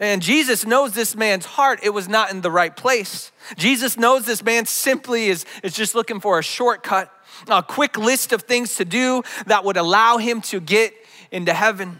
And 0.00 0.22
Jesus 0.22 0.66
knows 0.66 0.94
this 0.94 1.14
man's 1.14 1.44
heart, 1.44 1.80
it 1.82 1.90
was 1.90 2.08
not 2.08 2.30
in 2.30 2.40
the 2.40 2.50
right 2.50 2.74
place. 2.74 3.30
Jesus 3.56 3.98
knows 3.98 4.24
this 4.24 4.42
man 4.42 4.64
simply 4.64 5.26
is, 5.26 5.44
is 5.62 5.74
just 5.74 5.94
looking 5.94 6.20
for 6.20 6.38
a 6.38 6.42
shortcut, 6.42 7.12
a 7.48 7.62
quick 7.62 7.98
list 7.98 8.32
of 8.32 8.42
things 8.42 8.76
to 8.76 8.86
do 8.86 9.22
that 9.46 9.62
would 9.62 9.76
allow 9.76 10.16
him 10.16 10.40
to 10.40 10.58
get 10.58 10.94
into 11.30 11.52
heaven. 11.52 11.98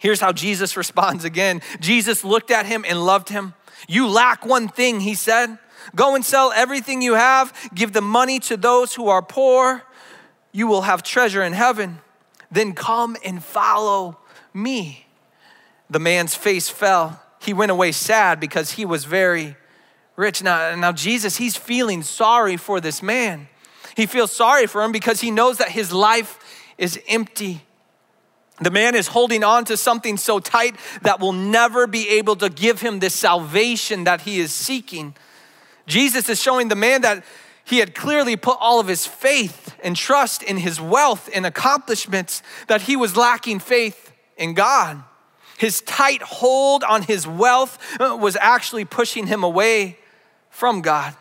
Here's 0.00 0.20
how 0.20 0.32
Jesus 0.32 0.76
responds 0.76 1.24
again 1.24 1.62
Jesus 1.78 2.24
looked 2.24 2.50
at 2.50 2.66
him 2.66 2.84
and 2.86 3.06
loved 3.06 3.28
him. 3.28 3.54
You 3.86 4.08
lack 4.08 4.44
one 4.44 4.68
thing, 4.68 5.00
he 5.00 5.14
said. 5.14 5.58
Go 5.94 6.16
and 6.16 6.24
sell 6.24 6.50
everything 6.50 7.00
you 7.00 7.14
have, 7.14 7.52
give 7.72 7.92
the 7.92 8.00
money 8.00 8.40
to 8.40 8.56
those 8.56 8.94
who 8.94 9.06
are 9.08 9.22
poor. 9.22 9.84
You 10.50 10.66
will 10.66 10.82
have 10.82 11.04
treasure 11.04 11.44
in 11.44 11.52
heaven. 11.52 12.00
Then 12.50 12.72
come 12.72 13.16
and 13.24 13.44
follow 13.44 14.18
me. 14.52 15.05
The 15.88 15.98
man's 15.98 16.34
face 16.34 16.68
fell. 16.68 17.20
He 17.40 17.52
went 17.52 17.70
away 17.70 17.92
sad 17.92 18.40
because 18.40 18.72
he 18.72 18.84
was 18.84 19.04
very 19.04 19.56
rich. 20.16 20.42
Now, 20.42 20.74
now 20.74 20.92
Jesus, 20.92 21.36
he's 21.36 21.56
feeling 21.56 22.02
sorry 22.02 22.56
for 22.56 22.80
this 22.80 23.02
man. 23.02 23.48
He 23.96 24.06
feels 24.06 24.32
sorry 24.32 24.66
for 24.66 24.82
him 24.82 24.92
because 24.92 25.20
he 25.20 25.30
knows 25.30 25.58
that 25.58 25.70
his 25.70 25.92
life 25.92 26.38
is 26.76 27.00
empty. 27.08 27.62
The 28.60 28.70
man 28.70 28.94
is 28.94 29.08
holding 29.08 29.44
on 29.44 29.64
to 29.66 29.76
something 29.76 30.16
so 30.16 30.38
tight 30.38 30.76
that 31.02 31.20
will 31.20 31.32
never 31.32 31.86
be 31.86 32.08
able 32.10 32.36
to 32.36 32.48
give 32.48 32.80
him 32.80 33.00
the 33.00 33.10
salvation 33.10 34.04
that 34.04 34.22
he 34.22 34.40
is 34.40 34.52
seeking. 34.52 35.14
Jesus 35.86 36.28
is 36.28 36.40
showing 36.40 36.68
the 36.68 36.74
man 36.74 37.02
that 37.02 37.22
he 37.64 37.78
had 37.78 37.94
clearly 37.94 38.36
put 38.36 38.56
all 38.60 38.80
of 38.80 38.86
his 38.86 39.06
faith 39.06 39.76
and 39.82 39.94
trust 39.94 40.42
in 40.42 40.56
his 40.56 40.80
wealth 40.80 41.28
and 41.34 41.44
accomplishments, 41.44 42.42
that 42.68 42.82
he 42.82 42.96
was 42.96 43.16
lacking 43.16 43.58
faith 43.58 44.12
in 44.36 44.54
God. 44.54 45.02
His 45.58 45.80
tight 45.80 46.22
hold 46.22 46.84
on 46.84 47.02
his 47.02 47.26
wealth 47.26 47.78
uh, 48.00 48.16
was 48.20 48.36
actually 48.36 48.84
pushing 48.84 49.26
him 49.26 49.42
away 49.42 49.98
from 50.50 50.82
God. 50.82 51.14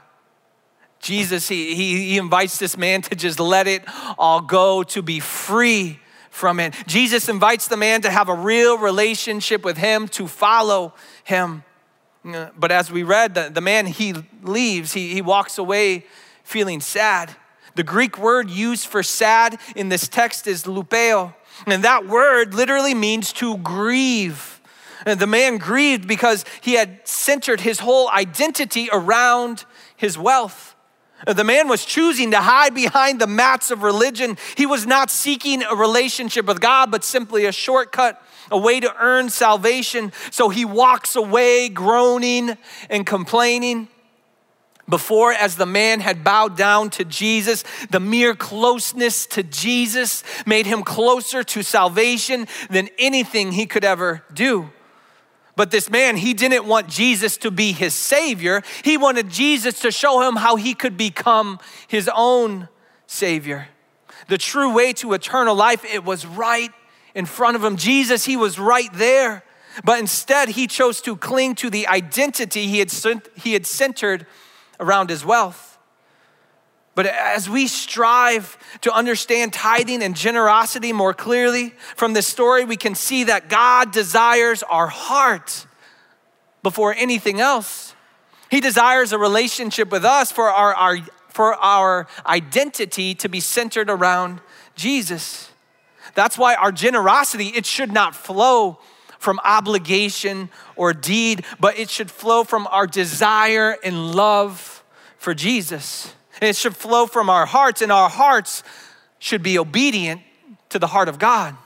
Jesus, 0.99 1.47
he, 1.47 1.75
he, 1.75 2.17
invites 2.17 2.57
this 2.57 2.77
man 2.77 3.03
to 3.03 3.15
just 3.15 3.39
let 3.39 3.67
it 3.67 3.83
all 4.17 4.41
go, 4.41 4.81
to 4.83 5.03
be 5.03 5.19
free 5.19 5.99
from 6.31 6.59
it. 6.59 6.73
Jesus 6.87 7.29
invites 7.29 7.67
the 7.67 7.77
man 7.77 8.01
to 8.01 8.09
have 8.09 8.27
a 8.27 8.33
real 8.33 8.77
relationship 8.77 9.63
with 9.63 9.77
him, 9.77 10.07
to 10.09 10.27
follow 10.27 10.93
him. 11.23 11.63
Uh, 12.25 12.47
but 12.57 12.71
as 12.71 12.91
we 12.91 13.03
read, 13.03 13.35
the, 13.35 13.49
the 13.53 13.61
man 13.61 13.85
he 13.85 14.15
leaves, 14.41 14.93
he, 14.93 15.13
he 15.13 15.21
walks 15.21 15.59
away 15.59 16.05
feeling 16.43 16.81
sad. 16.81 17.35
The 17.75 17.83
Greek 17.83 18.17
word 18.17 18.49
used 18.49 18.87
for 18.87 19.03
sad 19.03 19.59
in 19.75 19.89
this 19.89 20.07
text 20.07 20.47
is 20.47 20.63
lupeo. 20.63 21.35
And 21.65 21.83
that 21.83 22.07
word 22.07 22.53
literally 22.53 22.93
means 22.93 23.33
to 23.33 23.57
grieve. 23.57 24.61
And 25.05 25.19
the 25.19 25.27
man 25.27 25.57
grieved 25.57 26.07
because 26.07 26.45
he 26.61 26.73
had 26.73 27.07
centered 27.07 27.61
his 27.61 27.79
whole 27.79 28.09
identity 28.09 28.89
around 28.91 29.65
his 29.95 30.17
wealth. 30.17 30.75
The 31.25 31.43
man 31.43 31.67
was 31.67 31.85
choosing 31.85 32.31
to 32.31 32.39
hide 32.39 32.75
behind 32.75 33.19
the 33.19 33.27
mats 33.27 33.71
of 33.71 33.83
religion. 33.83 34.37
He 34.55 34.65
was 34.65 34.85
not 34.85 35.09
seeking 35.09 35.63
a 35.63 35.75
relationship 35.75 36.45
with 36.45 36.59
God, 36.59 36.91
but 36.91 37.03
simply 37.03 37.45
a 37.45 37.51
shortcut, 37.51 38.21
a 38.51 38.57
way 38.57 38.79
to 38.79 38.93
earn 38.99 39.29
salvation. 39.29 40.11
So 40.29 40.49
he 40.49 40.65
walks 40.65 41.15
away 41.15 41.69
groaning 41.69 42.57
and 42.89 43.05
complaining. 43.05 43.87
Before, 44.87 45.33
as 45.33 45.55
the 45.55 45.65
man 45.65 45.99
had 45.99 46.23
bowed 46.23 46.55
down 46.55 46.91
to 46.91 47.05
Jesus, 47.05 47.63
the 47.89 47.99
mere 47.99 48.35
closeness 48.35 49.25
to 49.27 49.41
Jesus 49.41 50.23
made 50.45 50.67
him 50.67 50.83
closer 50.83 51.43
to 51.43 51.63
salvation 51.63 52.47
than 52.69 52.89
anything 52.99 53.51
he 53.51 53.65
could 53.65 53.83
ever 53.83 54.23
do. 54.31 54.69
But 55.55 55.71
this 55.71 55.89
man, 55.89 56.17
he 56.17 56.33
didn't 56.33 56.65
want 56.65 56.87
Jesus 56.87 57.37
to 57.37 57.49
be 57.49 57.71
his 57.71 57.95
savior. 57.95 58.61
He 58.83 58.97
wanted 58.97 59.29
Jesus 59.29 59.79
to 59.79 59.91
show 59.91 60.27
him 60.27 60.35
how 60.35 60.55
he 60.55 60.73
could 60.73 60.97
become 60.97 61.59
his 61.87 62.09
own 62.13 62.67
savior. 63.07 63.69
The 64.27 64.37
true 64.37 64.73
way 64.73 64.93
to 64.93 65.13
eternal 65.13 65.55
life, 65.55 65.83
it 65.85 66.03
was 66.03 66.25
right 66.25 66.71
in 67.15 67.25
front 67.25 67.55
of 67.55 67.63
him. 67.63 67.77
Jesus, 67.77 68.25
he 68.25 68.37
was 68.37 68.59
right 68.59 68.91
there. 68.93 69.43
But 69.83 69.99
instead, 69.99 70.49
he 70.49 70.67
chose 70.67 71.01
to 71.01 71.15
cling 71.15 71.55
to 71.55 71.69
the 71.69 71.87
identity 71.87 72.67
he 72.67 72.79
had, 72.79 72.91
he 73.35 73.53
had 73.53 73.65
centered 73.65 74.25
around 74.79 75.09
his 75.09 75.25
wealth. 75.25 75.77
But 76.95 77.07
as 77.07 77.49
we 77.49 77.67
strive 77.67 78.57
to 78.81 78.93
understand 78.93 79.51
tithing 79.51 80.01
and 80.01 80.15
generosity 80.15 80.93
more 80.93 81.13
clearly 81.13 81.73
from 81.95 82.13
this 82.13 82.25
story, 82.25 82.63
we 82.63 82.77
can 82.77 82.95
see 82.95 83.25
that 83.25 83.49
God 83.49 83.91
desires 83.91 84.63
our 84.63 84.87
heart 84.87 85.67
before 86.63 86.95
anything 86.97 87.41
else. 87.41 87.93
He 88.49 88.61
desires 88.61 89.11
a 89.11 89.17
relationship 89.17 89.91
with 89.91 90.05
us 90.05 90.31
for 90.31 90.49
our, 90.49 90.73
our, 90.73 90.97
for 91.29 91.53
our 91.55 92.07
identity 92.25 93.13
to 93.15 93.27
be 93.27 93.41
centered 93.41 93.89
around 93.89 94.39
Jesus. 94.75 95.51
That's 96.13 96.37
why 96.37 96.55
our 96.55 96.71
generosity, 96.71 97.47
it 97.47 97.65
should 97.65 97.91
not 97.91 98.15
flow 98.15 98.79
from 99.25 99.39
obligation 99.43 100.49
or 100.75 100.93
deed, 100.93 101.43
but 101.59 101.79
it 101.79 101.89
should 101.89 102.11
flow 102.11 102.43
from 102.43 102.67
our 102.69 102.85
desire 102.85 103.75
and 103.83 104.13
love 104.13 104.83
for 105.17 105.33
Jesus. 105.33 106.13
And 106.39 106.47
it 106.47 106.55
should 106.55 106.75
flow 106.77 107.07
from 107.07 107.27
our 107.27 107.47
hearts, 107.47 107.81
and 107.81 107.91
our 107.91 108.07
hearts 108.07 108.61
should 109.17 109.41
be 109.41 109.57
obedient 109.57 110.21
to 110.69 110.77
the 110.77 110.85
heart 110.85 111.09
of 111.09 111.17
God. 111.17 111.57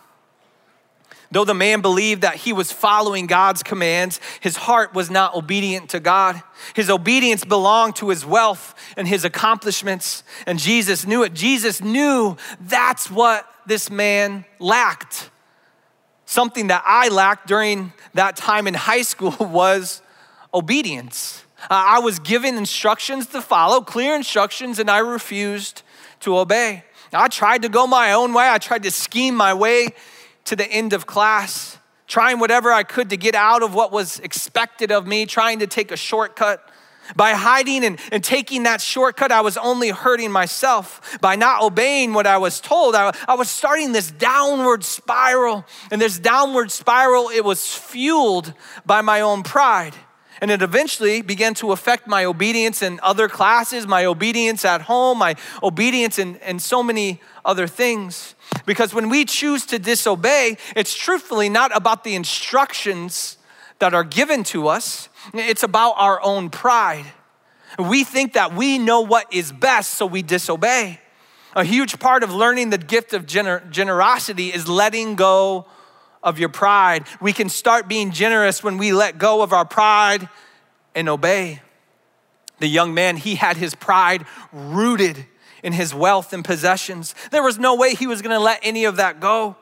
Though 1.31 1.43
the 1.43 1.53
man 1.53 1.81
believed 1.81 2.21
that 2.21 2.35
he 2.35 2.53
was 2.53 2.71
following 2.71 3.27
God's 3.27 3.61
commands, 3.61 4.21
his 4.39 4.55
heart 4.55 4.95
was 4.95 5.11
not 5.11 5.35
obedient 5.35 5.89
to 5.89 5.99
God. 5.99 6.41
His 6.73 6.89
obedience 6.89 7.43
belonged 7.43 7.97
to 7.97 8.07
his 8.09 8.25
wealth 8.25 8.73
and 8.95 9.05
his 9.05 9.25
accomplishments, 9.25 10.23
and 10.47 10.57
Jesus 10.57 11.05
knew 11.05 11.23
it. 11.23 11.33
Jesus 11.33 11.81
knew 11.81 12.37
that's 12.61 13.11
what 13.11 13.45
this 13.65 13.91
man 13.91 14.45
lacked. 14.59 15.28
Something 16.29 16.67
that 16.67 16.83
I 16.85 17.09
lacked 17.09 17.47
during 17.47 17.91
that 18.13 18.35
time 18.35 18.67
in 18.67 18.75
high 18.75 19.01
school 19.01 19.31
was 19.39 20.03
obedience. 20.53 21.43
Uh, 21.63 21.67
I 21.71 21.99
was 22.01 22.19
given 22.19 22.55
instructions 22.55 23.25
to 23.29 23.41
follow, 23.41 23.81
clear 23.81 24.13
instructions, 24.13 24.77
and 24.77 24.91
I 24.91 24.99
refused 24.99 25.81
to 26.19 26.37
obey. 26.37 26.83
I 27.11 27.29
tried 27.29 27.63
to 27.63 27.69
go 27.69 27.87
my 27.87 28.13
own 28.13 28.31
way. 28.35 28.47
I 28.47 28.59
tried 28.59 28.83
to 28.83 28.91
scheme 28.91 29.33
my 29.33 29.55
way 29.55 29.87
to 30.45 30.55
the 30.55 30.71
end 30.71 30.93
of 30.93 31.07
class, 31.07 31.79
trying 32.07 32.37
whatever 32.37 32.71
I 32.71 32.83
could 32.83 33.09
to 33.09 33.17
get 33.17 33.33
out 33.33 33.63
of 33.63 33.73
what 33.73 33.91
was 33.91 34.19
expected 34.19 34.91
of 34.91 35.07
me, 35.07 35.25
trying 35.25 35.57
to 35.57 35.67
take 35.67 35.91
a 35.91 35.97
shortcut. 35.97 36.68
By 37.15 37.31
hiding 37.31 37.83
and, 37.83 37.99
and 38.11 38.23
taking 38.23 38.63
that 38.63 38.81
shortcut, 38.81 39.31
I 39.31 39.41
was 39.41 39.57
only 39.57 39.89
hurting 39.89 40.31
myself. 40.31 41.17
By 41.21 41.35
not 41.35 41.63
obeying 41.63 42.13
what 42.13 42.27
I 42.27 42.37
was 42.37 42.59
told, 42.59 42.95
I, 42.95 43.13
I 43.27 43.35
was 43.35 43.49
starting 43.49 43.91
this 43.91 44.11
downward 44.11 44.83
spiral. 44.83 45.65
And 45.91 46.01
this 46.01 46.19
downward 46.19 46.71
spiral, 46.71 47.29
it 47.29 47.43
was 47.43 47.75
fueled 47.75 48.53
by 48.85 49.01
my 49.01 49.21
own 49.21 49.43
pride. 49.43 49.95
And 50.41 50.51
it 50.51 50.61
eventually 50.61 51.21
began 51.21 51.53
to 51.55 51.71
affect 51.73 52.07
my 52.07 52.23
obedience 52.23 52.81
in 52.81 52.99
other 53.03 53.27
classes, 53.27 53.85
my 53.85 54.05
obedience 54.05 54.63
at 54.63 54.81
home, 54.81 55.17
my 55.17 55.35
obedience 55.61 56.17
in, 56.17 56.37
in 56.37 56.59
so 56.59 56.81
many 56.81 57.21
other 57.43 57.67
things. 57.67 58.35
Because 58.65 58.93
when 58.93 59.09
we 59.09 59.25
choose 59.25 59.65
to 59.67 59.79
disobey, 59.79 60.57
it's 60.75 60.95
truthfully 60.95 61.49
not 61.49 61.75
about 61.75 62.03
the 62.03 62.15
instructions 62.15 63.37
that 63.79 63.93
are 63.93 64.03
given 64.03 64.43
to 64.45 64.67
us, 64.67 65.09
it's 65.33 65.63
about 65.63 65.93
our 65.97 66.21
own 66.21 66.49
pride. 66.49 67.05
We 67.77 68.03
think 68.03 68.33
that 68.33 68.53
we 68.53 68.77
know 68.77 69.01
what 69.01 69.33
is 69.33 69.51
best, 69.51 69.93
so 69.93 70.05
we 70.05 70.21
disobey. 70.21 70.99
A 71.55 71.63
huge 71.63 71.99
part 71.99 72.23
of 72.23 72.33
learning 72.33 72.69
the 72.69 72.77
gift 72.77 73.13
of 73.13 73.25
gener- 73.25 73.69
generosity 73.69 74.47
is 74.47 74.67
letting 74.67 75.15
go 75.15 75.65
of 76.21 76.37
your 76.37 76.49
pride. 76.49 77.05
We 77.21 77.33
can 77.33 77.49
start 77.49 77.87
being 77.87 78.11
generous 78.11 78.63
when 78.63 78.77
we 78.77 78.91
let 78.91 79.17
go 79.17 79.41
of 79.41 79.53
our 79.53 79.65
pride 79.65 80.29
and 80.93 81.07
obey. 81.07 81.61
The 82.59 82.67
young 82.67 82.93
man, 82.93 83.17
he 83.17 83.35
had 83.35 83.57
his 83.57 83.73
pride 83.73 84.25
rooted 84.51 85.25
in 85.63 85.73
his 85.73 85.93
wealth 85.93 86.33
and 86.33 86.43
possessions. 86.43 87.15
There 87.31 87.43
was 87.43 87.57
no 87.57 87.75
way 87.75 87.93
he 87.95 88.07
was 88.07 88.21
gonna 88.21 88.39
let 88.39 88.59
any 88.61 88.85
of 88.85 88.97
that 88.97 89.19
go. 89.19 89.55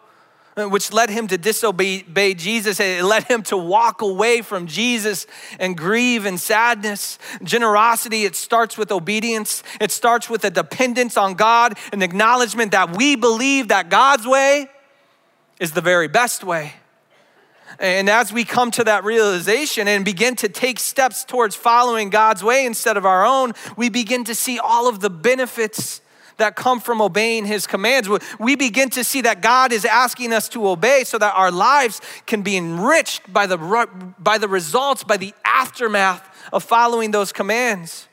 which 0.69 0.91
led 0.91 1.09
him 1.09 1.27
to 1.27 1.37
disobey 1.37 2.33
Jesus. 2.33 2.79
It 2.79 3.03
led 3.03 3.23
him 3.23 3.43
to 3.43 3.57
walk 3.57 4.01
away 4.01 4.41
from 4.41 4.65
Jesus 4.65 5.27
and 5.59 5.77
grieve 5.77 6.25
and 6.25 6.39
sadness. 6.39 7.19
Generosity, 7.43 8.25
it 8.25 8.35
starts 8.35 8.77
with 8.77 8.91
obedience. 8.91 9.61
It 9.79 9.91
starts 9.91 10.29
with 10.29 10.43
a 10.43 10.49
dependence 10.49 11.15
on 11.15 11.35
God, 11.35 11.77
an 11.93 12.01
acknowledgement 12.01 12.71
that 12.71 12.97
we 12.97 13.15
believe 13.15 13.67
that 13.67 13.89
God's 13.89 14.25
way 14.25 14.67
is 15.59 15.73
the 15.73 15.81
very 15.81 16.07
best 16.07 16.43
way. 16.43 16.73
And 17.79 18.09
as 18.09 18.33
we 18.33 18.43
come 18.43 18.71
to 18.71 18.83
that 18.85 19.03
realization 19.03 19.87
and 19.87 20.03
begin 20.03 20.35
to 20.37 20.49
take 20.49 20.79
steps 20.79 21.23
towards 21.23 21.55
following 21.55 22.09
God's 22.09 22.43
way 22.43 22.65
instead 22.65 22.97
of 22.97 23.05
our 23.05 23.23
own, 23.23 23.53
we 23.75 23.89
begin 23.89 24.23
to 24.23 24.33
see 24.33 24.57
all 24.57 24.89
of 24.89 25.01
the 25.01 25.11
benefits 25.11 26.01
that 26.37 26.55
come 26.55 26.79
from 26.79 27.01
obeying 27.01 27.45
his 27.45 27.67
commands. 27.67 28.09
We 28.39 28.55
begin 28.55 28.89
to 28.91 29.03
see 29.03 29.21
that 29.21 29.41
God 29.41 29.71
is 29.71 29.85
asking 29.85 30.33
us 30.33 30.47
to 30.49 30.67
obey 30.67 31.03
so 31.03 31.17
that 31.17 31.33
our 31.35 31.51
lives 31.51 32.01
can 32.25 32.41
be 32.41 32.57
enriched 32.57 33.31
by 33.31 33.47
the, 33.47 33.57
by 34.19 34.37
the 34.37 34.47
results, 34.47 35.03
by 35.03 35.17
the 35.17 35.33
aftermath 35.45 36.27
of 36.53 36.63
following 36.63 37.11
those 37.11 37.31
commands. 37.31 38.07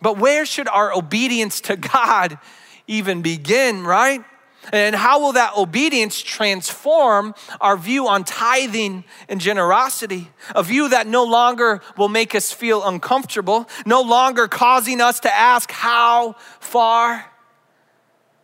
But 0.00 0.18
where 0.18 0.46
should 0.46 0.68
our 0.68 0.94
obedience 0.94 1.60
to 1.62 1.76
God 1.76 2.38
even 2.86 3.22
begin, 3.22 3.84
right? 3.84 4.24
And 4.72 4.94
how 4.94 5.20
will 5.20 5.32
that 5.32 5.56
obedience 5.56 6.20
transform 6.20 7.34
our 7.60 7.76
view 7.76 8.06
on 8.08 8.24
tithing 8.24 9.04
and 9.28 9.40
generosity? 9.40 10.30
A 10.54 10.62
view 10.62 10.88
that 10.90 11.06
no 11.06 11.24
longer 11.24 11.80
will 11.96 12.08
make 12.08 12.34
us 12.34 12.52
feel 12.52 12.86
uncomfortable, 12.86 13.68
no 13.86 14.02
longer 14.02 14.46
causing 14.46 15.00
us 15.00 15.20
to 15.20 15.34
ask, 15.34 15.70
How 15.70 16.34
far? 16.60 17.24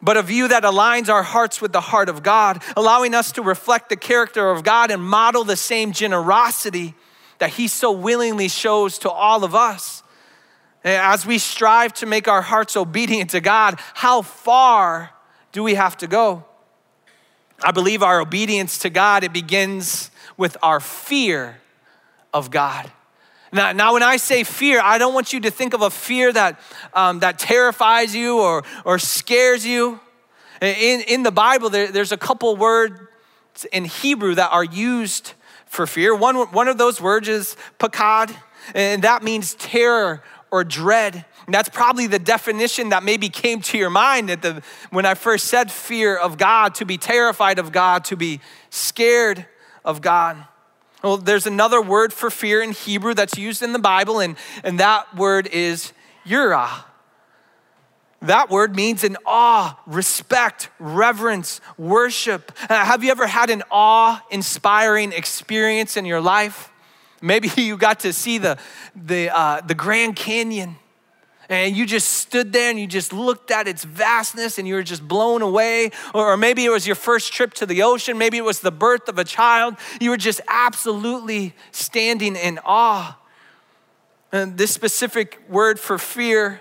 But 0.04 0.18
a 0.18 0.22
view 0.22 0.46
that 0.48 0.64
aligns 0.64 1.08
our 1.08 1.22
hearts 1.22 1.62
with 1.62 1.72
the 1.72 1.80
heart 1.80 2.10
of 2.10 2.22
God, 2.22 2.62
allowing 2.76 3.14
us 3.14 3.32
to 3.32 3.42
reflect 3.42 3.88
the 3.88 3.96
character 3.96 4.50
of 4.50 4.62
God 4.62 4.90
and 4.90 5.02
model 5.02 5.44
the 5.44 5.56
same 5.56 5.92
generosity 5.92 6.94
that 7.38 7.50
He 7.50 7.66
so 7.66 7.90
willingly 7.90 8.48
shows 8.48 8.98
to 8.98 9.10
all 9.10 9.44
of 9.44 9.54
us. 9.54 10.02
As 10.84 11.24
we 11.24 11.38
strive 11.38 11.94
to 11.94 12.06
make 12.06 12.28
our 12.28 12.42
hearts 12.42 12.76
obedient 12.76 13.30
to 13.30 13.40
God, 13.40 13.80
how 13.94 14.20
far 14.20 15.10
do 15.52 15.62
we 15.62 15.74
have 15.74 15.96
to 15.96 16.06
go? 16.06 16.44
I 17.62 17.70
believe 17.70 18.02
our 18.02 18.20
obedience 18.20 18.78
to 18.80 18.90
God, 18.90 19.24
it 19.24 19.32
begins 19.32 20.10
with 20.36 20.58
our 20.62 20.80
fear 20.80 21.62
of 22.34 22.50
God. 22.50 22.92
Now, 23.54 23.70
now, 23.70 23.92
when 23.92 24.02
I 24.02 24.16
say 24.16 24.42
fear, 24.42 24.80
I 24.82 24.98
don't 24.98 25.14
want 25.14 25.32
you 25.32 25.38
to 25.40 25.50
think 25.50 25.74
of 25.74 25.80
a 25.80 25.88
fear 25.88 26.32
that, 26.32 26.58
um, 26.92 27.20
that 27.20 27.38
terrifies 27.38 28.12
you 28.12 28.40
or, 28.40 28.64
or 28.84 28.98
scares 28.98 29.64
you. 29.64 30.00
In, 30.60 31.02
in 31.02 31.22
the 31.22 31.30
Bible, 31.30 31.70
there, 31.70 31.92
there's 31.92 32.10
a 32.10 32.16
couple 32.16 32.56
words 32.56 32.98
in 33.72 33.84
Hebrew 33.84 34.34
that 34.34 34.50
are 34.50 34.64
used 34.64 35.34
for 35.66 35.86
fear. 35.86 36.16
One, 36.16 36.34
one 36.50 36.66
of 36.66 36.78
those 36.78 37.00
words 37.00 37.28
is 37.28 37.56
pakad, 37.78 38.34
and 38.74 39.02
that 39.02 39.22
means 39.22 39.54
terror 39.54 40.24
or 40.50 40.64
dread. 40.64 41.24
And 41.46 41.54
that's 41.54 41.68
probably 41.68 42.08
the 42.08 42.18
definition 42.18 42.88
that 42.88 43.04
maybe 43.04 43.28
came 43.28 43.60
to 43.62 43.78
your 43.78 43.90
mind 43.90 44.30
at 44.30 44.42
the, 44.42 44.64
when 44.90 45.06
I 45.06 45.14
first 45.14 45.46
said 45.46 45.70
fear 45.70 46.16
of 46.16 46.38
God, 46.38 46.74
to 46.76 46.84
be 46.84 46.98
terrified 46.98 47.60
of 47.60 47.70
God, 47.70 48.04
to 48.06 48.16
be 48.16 48.40
scared 48.70 49.46
of 49.84 50.00
God. 50.00 50.44
Well, 51.04 51.18
there's 51.18 51.46
another 51.46 51.82
word 51.82 52.14
for 52.14 52.30
fear 52.30 52.62
in 52.62 52.72
Hebrew 52.72 53.12
that's 53.12 53.36
used 53.36 53.62
in 53.62 53.74
the 53.74 53.78
Bible, 53.78 54.20
and, 54.20 54.38
and 54.62 54.80
that 54.80 55.14
word 55.14 55.46
is 55.48 55.92
yirah. 56.24 56.84
That 58.22 58.48
word 58.48 58.74
means 58.74 59.04
an 59.04 59.18
awe, 59.26 59.78
respect, 59.84 60.70
reverence, 60.78 61.60
worship. 61.76 62.52
Uh, 62.70 62.86
have 62.86 63.04
you 63.04 63.10
ever 63.10 63.26
had 63.26 63.50
an 63.50 63.62
awe 63.70 64.24
inspiring 64.30 65.12
experience 65.12 65.98
in 65.98 66.06
your 66.06 66.22
life? 66.22 66.72
Maybe 67.20 67.50
you 67.56 67.76
got 67.76 68.00
to 68.00 68.14
see 68.14 68.38
the, 68.38 68.56
the, 68.96 69.28
uh, 69.28 69.60
the 69.60 69.74
Grand 69.74 70.16
Canyon 70.16 70.76
and 71.48 71.76
you 71.76 71.86
just 71.86 72.10
stood 72.10 72.52
there 72.52 72.70
and 72.70 72.78
you 72.78 72.86
just 72.86 73.12
looked 73.12 73.50
at 73.50 73.68
its 73.68 73.84
vastness 73.84 74.58
and 74.58 74.66
you 74.66 74.74
were 74.74 74.82
just 74.82 75.06
blown 75.06 75.42
away. 75.42 75.90
Or 76.14 76.36
maybe 76.36 76.64
it 76.64 76.70
was 76.70 76.86
your 76.86 76.96
first 76.96 77.32
trip 77.32 77.54
to 77.54 77.66
the 77.66 77.82
ocean. 77.82 78.18
Maybe 78.18 78.38
it 78.38 78.44
was 78.44 78.60
the 78.60 78.72
birth 78.72 79.08
of 79.08 79.18
a 79.18 79.24
child. 79.24 79.76
You 80.00 80.10
were 80.10 80.16
just 80.16 80.40
absolutely 80.48 81.54
standing 81.70 82.36
in 82.36 82.58
awe. 82.64 83.18
And 84.32 84.58
this 84.58 84.72
specific 84.72 85.40
word 85.48 85.78
for 85.78 85.98
fear 85.98 86.60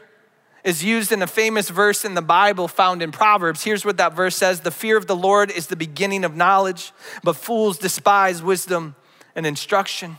is 0.63 0.83
used 0.83 1.11
in 1.11 1.21
a 1.21 1.27
famous 1.27 1.69
verse 1.69 2.05
in 2.05 2.13
the 2.13 2.21
Bible 2.21 2.67
found 2.67 3.01
in 3.01 3.11
Proverbs. 3.11 3.63
Here's 3.63 3.83
what 3.83 3.97
that 3.97 4.13
verse 4.13 4.35
says 4.35 4.61
The 4.61 4.71
fear 4.71 4.97
of 4.97 5.07
the 5.07 5.15
Lord 5.15 5.51
is 5.51 5.67
the 5.67 5.75
beginning 5.75 6.23
of 6.23 6.35
knowledge, 6.35 6.91
but 7.23 7.35
fools 7.35 7.77
despise 7.77 8.41
wisdom 8.41 8.95
and 9.35 9.45
instruction 9.45 10.17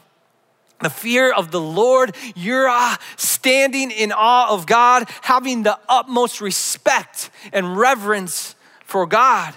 the 0.85 0.90
fear 0.90 1.33
of 1.33 1.51
the 1.51 1.61
Lord, 1.61 2.14
you're 2.37 2.68
uh, 2.68 2.97
standing 3.16 3.90
in 3.90 4.12
awe 4.12 4.53
of 4.53 4.66
God, 4.66 5.09
having 5.23 5.62
the 5.62 5.79
utmost 5.88 6.42
respect 6.42 7.31
and 7.55 7.77
reverence 7.77 8.55
for 8.85 9.07
God. 9.07 9.55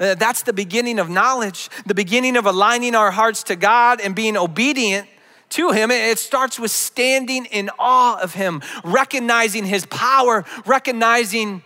Uh, 0.00 0.14
that's 0.14 0.42
the 0.42 0.54
beginning 0.54 0.98
of 0.98 1.10
knowledge, 1.10 1.68
the 1.84 1.94
beginning 1.94 2.36
of 2.36 2.46
aligning 2.46 2.94
our 2.94 3.10
hearts 3.10 3.42
to 3.44 3.56
God 3.56 4.00
and 4.00 4.16
being 4.16 4.38
obedient 4.38 5.06
to 5.50 5.70
Him. 5.70 5.90
It 5.90 6.18
starts 6.18 6.58
with 6.58 6.70
standing 6.70 7.44
in 7.44 7.70
awe 7.78 8.18
of 8.20 8.32
Him, 8.32 8.62
recognizing 8.82 9.66
His 9.66 9.84
power, 9.86 10.46
recognizing 10.64 11.62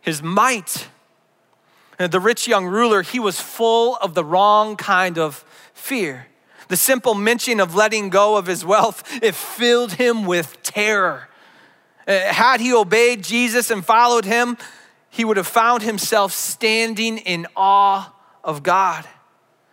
His 0.00 0.22
might. 0.22 0.86
The 1.98 2.20
rich 2.20 2.46
young 2.46 2.66
ruler, 2.66 3.02
he 3.02 3.18
was 3.18 3.40
full 3.40 3.96
of 3.96 4.14
the 4.14 4.24
wrong 4.24 4.76
kind 4.76 5.18
of 5.18 5.44
fear. 5.74 6.28
The 6.68 6.76
simple 6.76 7.14
mention 7.14 7.60
of 7.60 7.74
letting 7.74 8.10
go 8.10 8.36
of 8.36 8.46
his 8.46 8.64
wealth, 8.64 9.02
it 9.22 9.34
filled 9.34 9.92
him 9.92 10.24
with 10.24 10.62
terror. 10.62 11.28
Uh, 12.06 12.20
had 12.32 12.60
he 12.60 12.72
obeyed 12.72 13.22
Jesus 13.22 13.70
and 13.70 13.84
followed 13.84 14.24
him, 14.24 14.56
he 15.10 15.24
would 15.24 15.36
have 15.36 15.46
found 15.46 15.82
himself 15.82 16.32
standing 16.32 17.18
in 17.18 17.46
awe 17.56 18.12
of 18.44 18.62
God. 18.62 19.06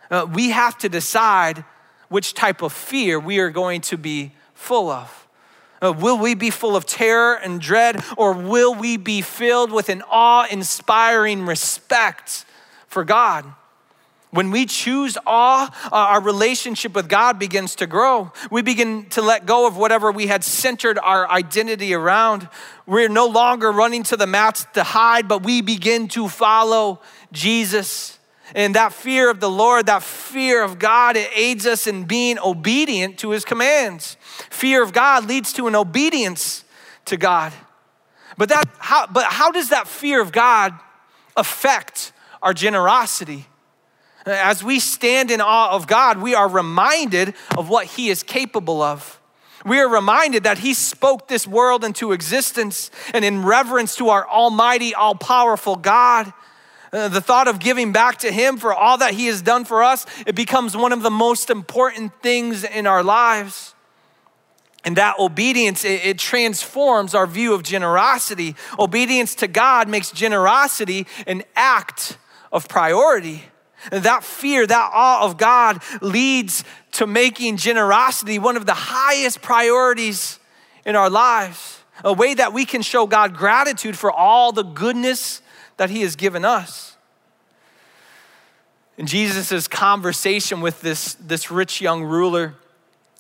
Uh, 0.10 0.28
we 0.32 0.52
have 0.52 0.78
to 0.80 0.90
decide 0.90 1.64
which 2.10 2.34
type 2.34 2.62
of 2.62 2.72
fear 2.72 3.20
we 3.20 3.40
are 3.40 3.50
going 3.50 3.82
to 3.82 3.98
be 3.98 4.32
full 4.54 4.90
of. 4.90 5.28
Uh, 5.82 5.92
will 5.92 6.18
we 6.18 6.34
be 6.34 6.50
full 6.50 6.76
of 6.76 6.86
terror 6.86 7.36
and 7.36 7.60
dread, 7.60 8.02
or 8.16 8.34
will 8.34 8.74
we 8.74 8.96
be 8.96 9.22
filled 9.22 9.72
with 9.72 9.90
an 9.90 10.02
awe 10.10 10.48
inspiring 10.50 11.46
respect 11.46 12.46
for 12.88 13.04
God? 13.04 13.46
When 14.34 14.50
we 14.50 14.66
choose 14.66 15.16
awe, 15.28 15.70
uh, 15.86 15.96
our 15.96 16.20
relationship 16.20 16.96
with 16.96 17.08
God 17.08 17.38
begins 17.38 17.76
to 17.76 17.86
grow. 17.86 18.32
We 18.50 18.64
begin 18.64 19.06
to 19.12 19.22
let 19.22 19.46
go 19.46 19.68
of 19.68 19.78
whatever 19.78 20.12
we 20.12 20.26
had 20.26 20.44
centered 20.44 20.98
our 20.98 21.30
identity 21.30 21.94
around. 21.94 22.50
We're 22.88 23.10
no 23.10 23.28
longer 23.28 23.72
running 23.72 24.02
to 24.04 24.18
the 24.18 24.26
mats 24.26 24.66
to 24.74 24.82
hide, 24.82 25.28
but 25.28 25.44
we 25.44 25.62
begin 25.62 26.08
to 26.10 26.28
follow 26.28 27.00
Jesus. 27.32 28.18
And 28.56 28.74
that 28.74 28.92
fear 28.92 29.30
of 29.30 29.40
the 29.40 29.52
Lord, 29.52 29.86
that 29.86 30.02
fear 30.02 30.64
of 30.64 30.80
God, 30.80 31.16
it 31.16 31.30
aids 31.36 31.68
us 31.68 31.86
in 31.86 32.06
being 32.06 32.40
obedient 32.40 33.20
to 33.20 33.30
his 33.30 33.46
commands. 33.46 34.18
Fear 34.50 34.82
of 34.82 34.94
God 34.94 35.28
leads 35.28 35.54
to 35.54 35.68
an 35.68 35.76
obedience 35.76 36.64
to 37.06 37.18
God. 37.18 37.54
But 38.36 38.50
that 38.50 38.68
how 38.80 39.06
but 39.06 39.26
how 39.26 39.52
does 39.52 39.70
that 39.70 39.88
fear 39.88 40.20
of 40.20 40.32
God 40.32 40.74
affect 41.38 42.14
our 42.42 42.56
generosity? 42.56 43.46
As 44.26 44.64
we 44.64 44.80
stand 44.80 45.32
in 45.32 45.42
awe 45.42 45.72
of 45.72 45.88
God, 45.88 46.22
we 46.22 46.34
are 46.34 46.48
reminded 46.48 47.34
of 47.58 47.70
what 47.70 47.86
He 47.88 48.10
is 48.10 48.24
capable 48.24 48.82
of. 48.82 49.20
We 49.66 49.80
are 49.80 49.90
reminded 49.90 50.44
that 50.44 50.60
He 50.60 50.74
spoke 50.74 51.28
this 51.28 51.48
world 51.48 51.84
into 51.84 52.12
existence, 52.12 52.90
and 53.14 53.26
in 53.26 53.44
reverence 53.44 53.96
to 53.98 54.10
our 54.10 54.28
almighty, 54.28 54.94
all 54.94 55.16
powerful 55.16 55.76
God, 55.76 56.32
uh, 56.94 57.08
the 57.08 57.22
thought 57.22 57.48
of 57.48 57.60
giving 57.60 57.92
back 57.92 58.20
to 58.20 58.32
Him 58.32 58.58
for 58.58 58.74
all 58.74 58.98
that 59.00 59.14
He 59.14 59.26
has 59.26 59.42
done 59.42 59.66
for 59.66 59.84
us, 59.84 60.06
it 60.26 60.36
becomes 60.36 60.78
one 60.78 60.94
of 60.94 61.02
the 61.02 61.12
most 61.12 61.50
important 61.50 62.14
things 62.22 62.64
in 62.64 62.88
our 62.88 63.04
lives. 63.04 63.74
And 64.86 64.98
that 64.98 65.18
obedience, 65.18 65.86
it, 65.86 66.06
it, 66.06 66.20
transforms 66.20 67.16
our 67.16 67.26
view 67.26 67.54
of 67.54 67.64
generosity. 67.64 68.56
Obedience 68.78 69.34
to 69.36 69.48
God 69.48 69.88
makes 69.88 70.12
generosity 70.12 71.08
an 71.26 71.44
act 71.56 72.18
of 72.52 72.68
priority. 72.68 73.44
That 73.92 74.24
fear, 74.24 74.66
that 74.66 74.92
awe 74.94 75.26
of 75.26 75.38
God 75.38 75.82
leads 76.02 76.64
to 76.94 77.08
making 77.08 77.58
generosity 77.58 78.40
one 78.40 78.58
of 78.58 78.66
the 78.66 78.74
highest 78.74 79.42
priorities 79.42 80.40
in 80.86 80.96
our 80.96 81.10
lives, 81.10 81.82
a 82.04 82.14
way 82.14 82.34
that 82.34 82.54
we 82.54 82.66
can 82.66 82.82
show 82.82 83.08
God 83.08 83.36
gratitude 83.36 83.98
for 83.98 84.12
all 84.12 84.52
the 84.52 84.64
goodness 84.64 85.42
that 85.78 85.90
He 85.90 86.02
has 86.02 86.16
given 86.16 86.46
us. 86.46 86.98
In 88.98 89.08
Jesus' 89.08 89.68
conversation 89.68 90.62
with 90.62 90.82
this, 90.82 91.16
this 91.16 91.50
rich 91.50 91.82
young 91.82 92.04
ruler, 92.04 92.56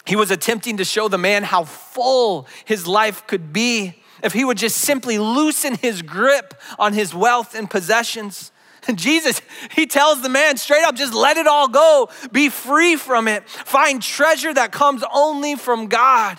he 0.06 0.16
was 0.16 0.32
attempting 0.32 0.78
to 0.78 0.86
show 0.86 1.08
the 1.08 1.18
man 1.18 1.44
how 1.44 1.64
full 1.64 2.48
his 2.66 2.86
life 2.88 3.26
could 3.26 3.54
be 3.54 3.96
if 4.22 4.34
he 4.34 4.46
would 4.46 4.58
just 4.58 4.78
simply 4.78 5.18
loosen 5.18 5.76
his 5.76 6.02
grip 6.02 6.54
on 6.78 6.94
his 6.94 7.14
wealth 7.14 7.56
and 7.56 7.70
possessions. 7.70 8.52
Jesus, 8.96 9.42
he 9.72 9.86
tells 9.86 10.22
the 10.22 10.30
man 10.30 10.58
straight 10.58 10.84
up, 10.84 10.96
just 10.96 11.14
let 11.14 11.38
it 11.38 11.48
all 11.48 11.68
go. 11.68 12.10
Be 12.32 12.50
free 12.50 12.96
from 12.96 13.28
it. 13.28 13.48
Find 13.48 14.02
treasure 14.02 14.54
that 14.54 14.72
comes 14.72 15.04
only 15.14 15.56
from 15.56 15.88
God. 15.88 16.38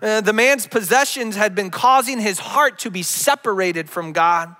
Uh, 0.00 0.20
the 0.20 0.32
man's 0.32 0.66
possessions 0.66 1.36
had 1.36 1.54
been 1.54 1.70
causing 1.70 2.20
his 2.20 2.38
heart 2.38 2.78
to 2.80 2.90
be 2.90 3.02
separated 3.02 3.90
from 3.90 4.12
God. 4.12 4.54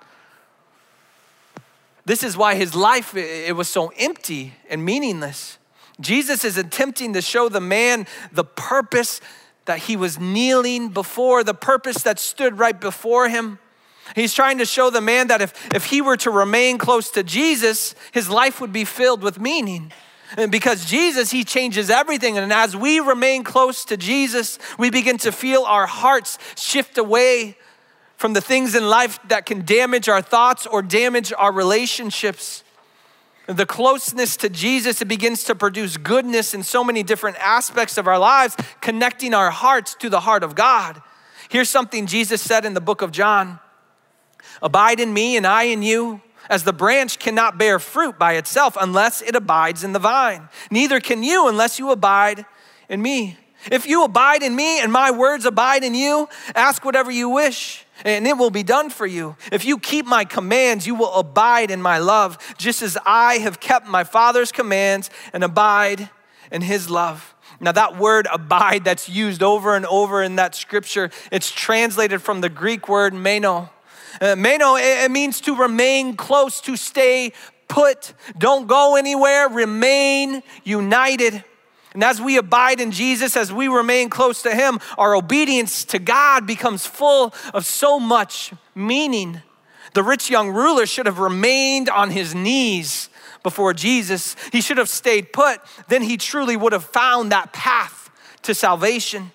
This 2.05 2.23
is 2.23 2.37
why 2.37 2.55
his 2.55 2.75
life 2.75 3.15
it 3.15 3.55
was 3.55 3.69
so 3.69 3.93
empty 3.99 4.55
and 4.71 4.85
meaningless. 4.85 5.59
Jesus 6.01 6.45
is 6.45 6.57
attempting 6.57 7.13
to 7.13 7.21
show 7.21 7.49
the 7.49 7.61
man 7.61 8.07
the 8.33 8.45
purpose 8.45 9.21
that 9.67 9.81
he 9.81 9.97
was 9.97 10.19
kneeling 10.19 10.89
before, 10.89 11.45
the 11.45 11.55
purpose 11.55 12.03
that 12.05 12.19
stood 12.19 12.59
right 12.59 12.81
before 12.81 13.29
him. 13.29 13.59
He's 14.15 14.35
trying 14.35 14.59
to 14.59 14.65
show 14.65 14.91
the 14.91 15.01
man 15.01 15.29
that 15.29 15.43
if, 15.43 15.75
if 15.75 15.87
he 15.87 16.01
were 16.01 16.17
to 16.19 16.31
remain 16.31 16.79
close 16.79 17.11
to 17.11 17.23
Jesus, 17.23 17.95
his 18.13 18.29
life 18.29 18.61
would 18.61 18.73
be 18.73 18.85
filled 18.85 19.23
with 19.23 19.41
meaning. 19.41 19.93
And 20.37 20.53
because 20.53 20.85
Jesus, 20.85 21.31
he 21.31 21.45
changes 21.45 21.89
everything. 21.89 22.37
And 22.37 22.53
as 22.53 22.77
we 22.77 23.01
remain 23.01 23.45
close 23.45 23.85
to 23.87 23.97
Jesus, 23.97 24.59
we 24.79 24.91
begin 24.91 25.17
to 25.19 25.33
feel 25.33 25.63
our 25.63 25.87
hearts 25.87 26.39
shift 26.57 26.99
away 26.99 27.57
from 28.17 28.33
the 28.33 28.41
things 28.41 28.75
in 28.75 28.89
life 28.89 29.19
that 29.29 29.47
can 29.47 29.65
damage 29.65 30.09
our 30.09 30.21
thoughts 30.21 30.67
or 30.67 30.83
damage 30.83 31.33
our 31.39 31.53
relationships. 31.53 32.65
The 33.47 33.65
closeness 33.65 34.37
to 34.39 34.51
Jesus, 34.51 35.01
it 35.01 35.09
begins 35.09 35.45
to 35.45 35.55
produce 35.55 35.97
goodness 35.97 36.53
in 36.53 36.63
so 36.63 36.85
many 36.85 37.03
different 37.03 37.39
aspects 37.39 37.97
of 37.97 38.07
our 38.07 38.19
lives, 38.19 38.57
connecting 38.83 39.33
our 39.33 39.51
hearts 39.51 39.95
to 40.01 40.11
the 40.11 40.21
heart 40.21 40.43
of 40.43 40.55
God. 40.55 41.01
Here's 41.49 41.71
something 41.71 42.07
Jesus 42.07 42.43
said 42.43 42.67
in 42.67 42.75
the 42.75 42.81
book 42.81 43.01
of 43.01 43.13
John 43.13 43.61
Abide 44.63 45.01
in 45.01 45.13
me, 45.13 45.37
and 45.37 45.47
I 45.47 45.65
in 45.65 45.83
you. 45.83 46.21
As 46.51 46.65
the 46.65 46.73
branch 46.73 47.19
cannot 47.19 47.59
bear 47.59 47.79
fruit 47.79 48.19
by 48.19 48.35
itself 48.35 48.77
unless 48.81 49.21
it 49.21 49.37
abides 49.37 49.85
in 49.85 49.93
the 49.93 49.99
vine, 49.99 50.49
neither 50.71 50.99
can 50.99 51.23
you 51.23 51.47
unless 51.47 51.79
you 51.79 51.91
abide 51.91 52.47
in 52.89 53.03
me. 53.03 53.37
If 53.71 53.87
you 53.87 54.05
abide 54.05 54.43
in 54.43 54.57
me 54.57 54.81
and 54.81 54.91
my 54.91 55.11
words 55.11 55.45
abide 55.45 55.85
in 55.85 55.95
you, 55.95 56.29
ask 56.55 56.85
whatever 56.85 57.11
you 57.11 57.29
wish 57.29 57.85
and 58.05 58.27
it 58.27 58.39
will 58.39 58.51
be 58.51 58.63
done 58.63 58.91
for 58.91 59.07
you. 59.07 59.37
If 59.51 59.65
you 59.65 59.79
keep 59.79 60.07
my 60.07 60.25
commands, 60.25 60.87
you 60.87 60.95
will 60.95 61.13
abide 61.15 61.71
in 61.71 61.83
my 61.83 61.99
love, 61.99 62.39
just 62.57 62.83
as 62.83 62.97
I 63.05 63.39
have 63.39 63.61
kept 63.61 63.87
my 63.87 64.05
Father's 64.05 64.53
commands 64.53 65.11
and 65.33 65.43
abide 65.43 66.09
in 66.53 66.63
his 66.63 66.89
love. 66.89 67.35
Now, 67.61 67.73
that 67.73 67.99
word 67.99 68.29
abide 68.33 68.85
that's 68.85 69.09
used 69.09 69.43
over 69.43 69.75
and 69.75 69.85
over 69.87 70.23
in 70.23 70.37
that 70.37 70.55
scripture, 70.55 71.11
it's 71.33 71.51
translated 71.51 72.23
from 72.23 72.41
the 72.41 72.49
Greek 72.49 72.89
word 72.89 73.15
meno. 73.15 73.71
Uh, 74.21 74.37
meno, 74.37 74.77
it 74.77 75.11
means 75.11 75.41
to 75.43 75.55
remain 75.55 76.17
close, 76.17 76.61
to 76.63 76.77
stay 76.77 77.33
put. 77.69 78.15
Don't 78.37 78.67
go 78.67 78.97
anywhere, 78.97 79.49
remain 79.49 80.43
united. 80.65 81.45
And 81.95 82.05
as 82.05 82.21
we 82.21 82.37
abide 82.37 82.81
in 82.81 82.91
Jesus, 82.91 83.37
as 83.37 83.53
we 83.53 83.69
remain 83.69 84.11
close 84.11 84.43
to 84.43 84.55
Him, 84.55 84.79
our 84.97 85.15
obedience 85.15 85.85
to 85.87 85.99
God 85.99 86.47
becomes 86.47 86.87
full 86.87 87.35
of 87.55 87.65
so 87.67 87.99
much 87.99 88.53
meaning. 88.75 89.43
The 89.95 90.03
rich 90.03 90.31
young 90.31 90.51
ruler 90.51 90.87
should 90.87 91.07
have 91.07 91.19
remained 91.19 91.89
on 91.89 92.11
his 92.11 92.35
knees 92.35 93.09
before 93.43 93.73
Jesus. 93.73 94.37
He 94.53 94.61
should 94.61 94.79
have 94.79 94.89
stayed 94.89 95.33
put. 95.33 95.61
Then 95.89 96.03
he 96.03 96.17
truly 96.17 96.57
would 96.57 96.73
have 96.73 96.85
found 96.85 97.33
that 97.33 97.53
path 97.53 98.11
to 98.43 98.55
salvation. 98.55 99.33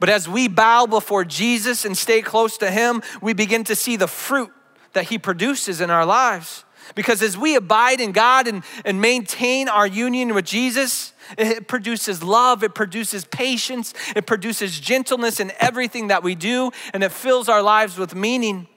But 0.00 0.08
as 0.08 0.28
we 0.28 0.48
bow 0.48 0.86
before 0.86 1.24
Jesus 1.24 1.84
and 1.84 1.96
stay 1.96 2.22
close 2.22 2.56
to 2.58 2.70
Him, 2.70 3.02
we 3.20 3.32
begin 3.32 3.64
to 3.64 3.74
see 3.74 3.96
the 3.96 4.06
fruit 4.06 4.50
that 4.92 5.04
He 5.04 5.18
produces 5.18 5.80
in 5.80 5.90
our 5.90 6.06
lives. 6.06 6.64
Because 6.94 7.22
as 7.22 7.36
we 7.36 7.54
abide 7.54 8.00
in 8.00 8.12
God 8.12 8.48
and, 8.48 8.62
and 8.84 9.00
maintain 9.00 9.68
our 9.68 9.86
union 9.86 10.34
with 10.34 10.46
Jesus, 10.46 11.12
it 11.36 11.68
produces 11.68 12.22
love, 12.22 12.62
it 12.62 12.74
produces 12.74 13.24
patience, 13.26 13.92
it 14.16 14.26
produces 14.26 14.80
gentleness 14.80 15.40
in 15.40 15.52
everything 15.58 16.08
that 16.08 16.22
we 16.22 16.34
do, 16.34 16.70
and 16.94 17.02
it 17.02 17.12
fills 17.12 17.48
our 17.48 17.62
lives 17.62 17.98
with 17.98 18.14
meaning. 18.14 18.68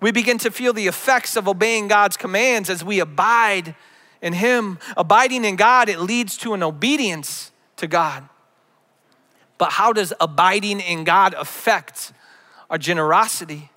We 0.00 0.10
begin 0.10 0.38
to 0.38 0.50
feel 0.50 0.72
the 0.72 0.88
effects 0.88 1.36
of 1.36 1.46
obeying 1.46 1.86
God's 1.86 2.16
commands 2.16 2.68
as 2.68 2.82
we 2.82 2.98
abide 2.98 3.76
in 4.20 4.32
Him. 4.32 4.78
Abiding 4.96 5.44
in 5.44 5.54
God, 5.56 5.88
it 5.88 6.00
leads 6.00 6.36
to 6.38 6.54
an 6.54 6.62
obedience 6.62 7.52
to 7.76 7.86
God. 7.86 8.28
But 9.62 9.70
how 9.70 9.92
does 9.92 10.12
abiding 10.20 10.80
in 10.80 11.04
God 11.04 11.34
affect 11.34 12.12
our 12.68 12.78
generosity? 12.78 13.70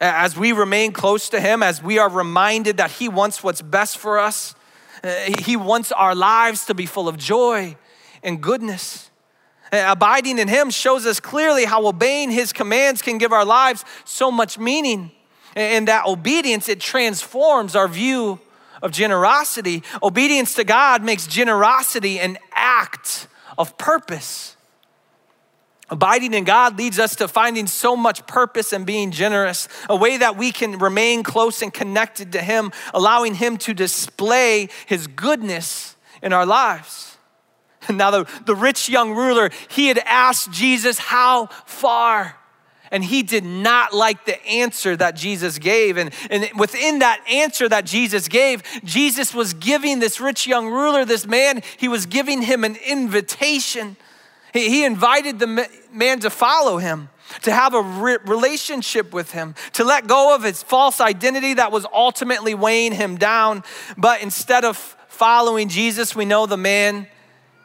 As 0.00 0.34
we 0.34 0.52
remain 0.52 0.92
close 0.92 1.28
to 1.28 1.40
Him, 1.42 1.62
as 1.62 1.82
we 1.82 1.98
are 1.98 2.08
reminded 2.08 2.78
that 2.78 2.92
He 2.92 3.10
wants 3.10 3.44
what's 3.44 3.60
best 3.60 3.98
for 3.98 4.18
us, 4.18 4.54
uh, 5.02 5.12
He 5.40 5.56
wants 5.58 5.92
our 5.92 6.14
lives 6.14 6.64
to 6.64 6.74
be 6.74 6.86
full 6.86 7.06
of 7.06 7.18
joy 7.18 7.76
and 8.22 8.40
goodness. 8.40 9.10
Abiding 9.70 10.38
in 10.38 10.48
Him 10.48 10.70
shows 10.70 11.04
us 11.04 11.20
clearly 11.20 11.66
how 11.66 11.86
obeying 11.86 12.30
His 12.30 12.54
commands 12.54 13.02
can 13.02 13.18
give 13.18 13.30
our 13.30 13.44
lives 13.44 13.84
so 14.06 14.30
much 14.30 14.58
meaning. 14.58 15.10
And 15.54 15.86
that 15.86 16.06
obedience, 16.06 16.66
it 16.70 16.80
transforms 16.80 17.76
our 17.76 17.88
view 17.88 18.40
of 18.80 18.90
generosity. 18.90 19.82
Obedience 20.02 20.54
to 20.54 20.64
God 20.64 21.04
makes 21.04 21.26
generosity 21.26 22.20
an 22.20 22.38
act 22.54 23.28
of 23.58 23.76
purpose. 23.76 24.56
Abiding 25.90 26.32
in 26.32 26.44
God 26.44 26.78
leads 26.78 26.98
us 26.98 27.14
to 27.16 27.28
finding 27.28 27.66
so 27.66 27.94
much 27.94 28.26
purpose 28.26 28.72
and 28.72 28.86
being 28.86 29.10
generous, 29.10 29.68
a 29.88 29.96
way 29.96 30.16
that 30.16 30.36
we 30.36 30.50
can 30.50 30.78
remain 30.78 31.22
close 31.22 31.60
and 31.60 31.72
connected 31.72 32.32
to 32.32 32.40
Him, 32.40 32.72
allowing 32.94 33.34
Him 33.34 33.58
to 33.58 33.74
display 33.74 34.68
His 34.86 35.06
goodness 35.06 35.96
in 36.22 36.32
our 36.32 36.46
lives. 36.46 37.10
Now, 37.90 38.10
the, 38.10 38.26
the 38.46 38.54
rich 38.54 38.88
young 38.88 39.12
ruler, 39.12 39.50
he 39.68 39.88
had 39.88 39.98
asked 39.98 40.50
Jesus, 40.50 40.98
How 40.98 41.48
far? 41.66 42.36
And 42.90 43.04
he 43.04 43.22
did 43.22 43.44
not 43.44 43.92
like 43.92 44.24
the 44.24 44.42
answer 44.46 44.96
that 44.96 45.16
Jesus 45.16 45.58
gave. 45.58 45.96
And, 45.96 46.14
and 46.30 46.48
within 46.56 47.00
that 47.00 47.20
answer 47.28 47.68
that 47.68 47.84
Jesus 47.84 48.28
gave, 48.28 48.62
Jesus 48.84 49.34
was 49.34 49.52
giving 49.52 49.98
this 49.98 50.20
rich 50.20 50.46
young 50.46 50.68
ruler, 50.68 51.04
this 51.04 51.26
man, 51.26 51.62
he 51.76 51.88
was 51.88 52.06
giving 52.06 52.42
him 52.42 52.62
an 52.62 52.76
invitation 52.86 53.96
he 54.60 54.84
invited 54.84 55.38
the 55.40 55.68
man 55.92 56.20
to 56.20 56.30
follow 56.30 56.78
him, 56.78 57.08
to 57.42 57.52
have 57.52 57.74
a 57.74 57.82
relationship 58.24 59.12
with 59.12 59.32
him, 59.32 59.54
to 59.72 59.84
let 59.84 60.06
go 60.06 60.34
of 60.34 60.44
his 60.44 60.62
false 60.62 61.00
identity 61.00 61.54
that 61.54 61.72
was 61.72 61.84
ultimately 61.92 62.54
weighing 62.54 62.92
him 62.92 63.16
down. 63.16 63.64
But 63.96 64.22
instead 64.22 64.64
of 64.64 64.76
following 65.08 65.68
Jesus, 65.68 66.14
we 66.14 66.24
know 66.24 66.46
the 66.46 66.56
man, 66.56 67.08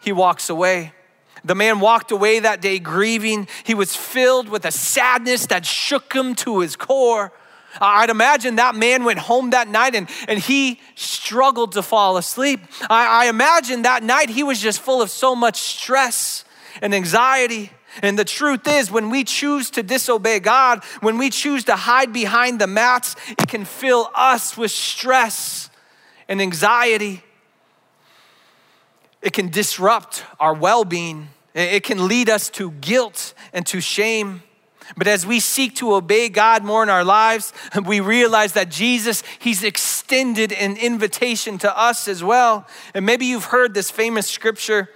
he 0.01 0.11
walks 0.11 0.49
away. 0.49 0.93
The 1.45 1.55
man 1.55 1.79
walked 1.79 2.11
away 2.11 2.39
that 2.39 2.59
day 2.59 2.79
grieving. 2.79 3.47
He 3.63 3.75
was 3.75 3.95
filled 3.95 4.49
with 4.49 4.65
a 4.65 4.71
sadness 4.71 5.45
that 5.47 5.65
shook 5.65 6.11
him 6.11 6.35
to 6.35 6.59
his 6.59 6.75
core. 6.75 7.31
I'd 7.79 8.09
imagine 8.09 8.55
that 8.55 8.75
man 8.75 9.03
went 9.03 9.19
home 9.19 9.51
that 9.51 9.67
night 9.67 9.93
and, 9.93 10.09
and 10.27 10.39
he 10.39 10.79
struggled 10.95 11.73
to 11.73 11.83
fall 11.83 12.17
asleep. 12.17 12.61
I, 12.89 13.25
I 13.25 13.29
imagine 13.29 13.83
that 13.83 14.01
night 14.01 14.29
he 14.29 14.41
was 14.41 14.59
just 14.59 14.81
full 14.81 15.03
of 15.03 15.11
so 15.11 15.35
much 15.35 15.61
stress 15.61 16.45
and 16.81 16.93
anxiety. 16.93 17.71
And 18.01 18.17
the 18.17 18.25
truth 18.25 18.67
is, 18.67 18.91
when 18.91 19.09
we 19.09 19.23
choose 19.23 19.69
to 19.71 19.83
disobey 19.83 20.39
God, 20.39 20.83
when 21.01 21.17
we 21.17 21.29
choose 21.29 21.63
to 21.65 21.75
hide 21.75 22.13
behind 22.13 22.59
the 22.59 22.67
mats, 22.67 23.15
it 23.29 23.47
can 23.47 23.65
fill 23.65 24.09
us 24.13 24.57
with 24.57 24.71
stress 24.71 25.69
and 26.27 26.41
anxiety. 26.41 27.23
It 29.21 29.33
can 29.33 29.49
disrupt 29.49 30.23
our 30.39 30.53
well 30.53 30.85
being. 30.85 31.29
It 31.53 31.83
can 31.83 32.07
lead 32.07 32.29
us 32.29 32.49
to 32.51 32.71
guilt 32.71 33.33
and 33.51 33.65
to 33.67 33.81
shame. 33.81 34.43
But 34.97 35.07
as 35.07 35.25
we 35.25 35.39
seek 35.39 35.75
to 35.75 35.93
obey 35.93 36.29
God 36.29 36.63
more 36.63 36.83
in 36.83 36.89
our 36.89 37.03
lives, 37.03 37.53
we 37.85 37.99
realize 37.99 38.53
that 38.53 38.69
Jesus, 38.69 39.23
He's 39.39 39.63
extended 39.63 40.51
an 40.53 40.77
invitation 40.77 41.57
to 41.59 41.77
us 41.77 42.07
as 42.07 42.23
well. 42.23 42.67
And 42.93 43.05
maybe 43.05 43.25
you've 43.25 43.45
heard 43.45 43.73
this 43.73 43.91
famous 43.91 44.27
scripture 44.27 44.89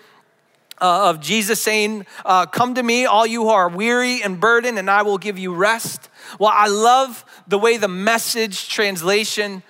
uh, 0.84 1.10
of 1.10 1.22
Jesus 1.22 1.62
saying, 1.62 2.06
uh, 2.26 2.46
Come 2.46 2.76
to 2.76 2.84
me, 2.84 3.06
all 3.06 3.26
you 3.26 3.44
who 3.44 3.50
are 3.50 3.70
weary 3.70 4.22
and 4.22 4.40
burdened, 4.40 4.78
and 4.78 4.90
I 4.90 5.04
will 5.04 5.18
give 5.18 5.40
you 5.40 5.56
rest. 5.56 6.10
Well, 6.40 6.52
I 6.54 6.68
love 6.68 7.24
the 7.48 7.58
way 7.58 7.78
the 7.78 7.88
message 7.88 8.68
translation 8.68 9.64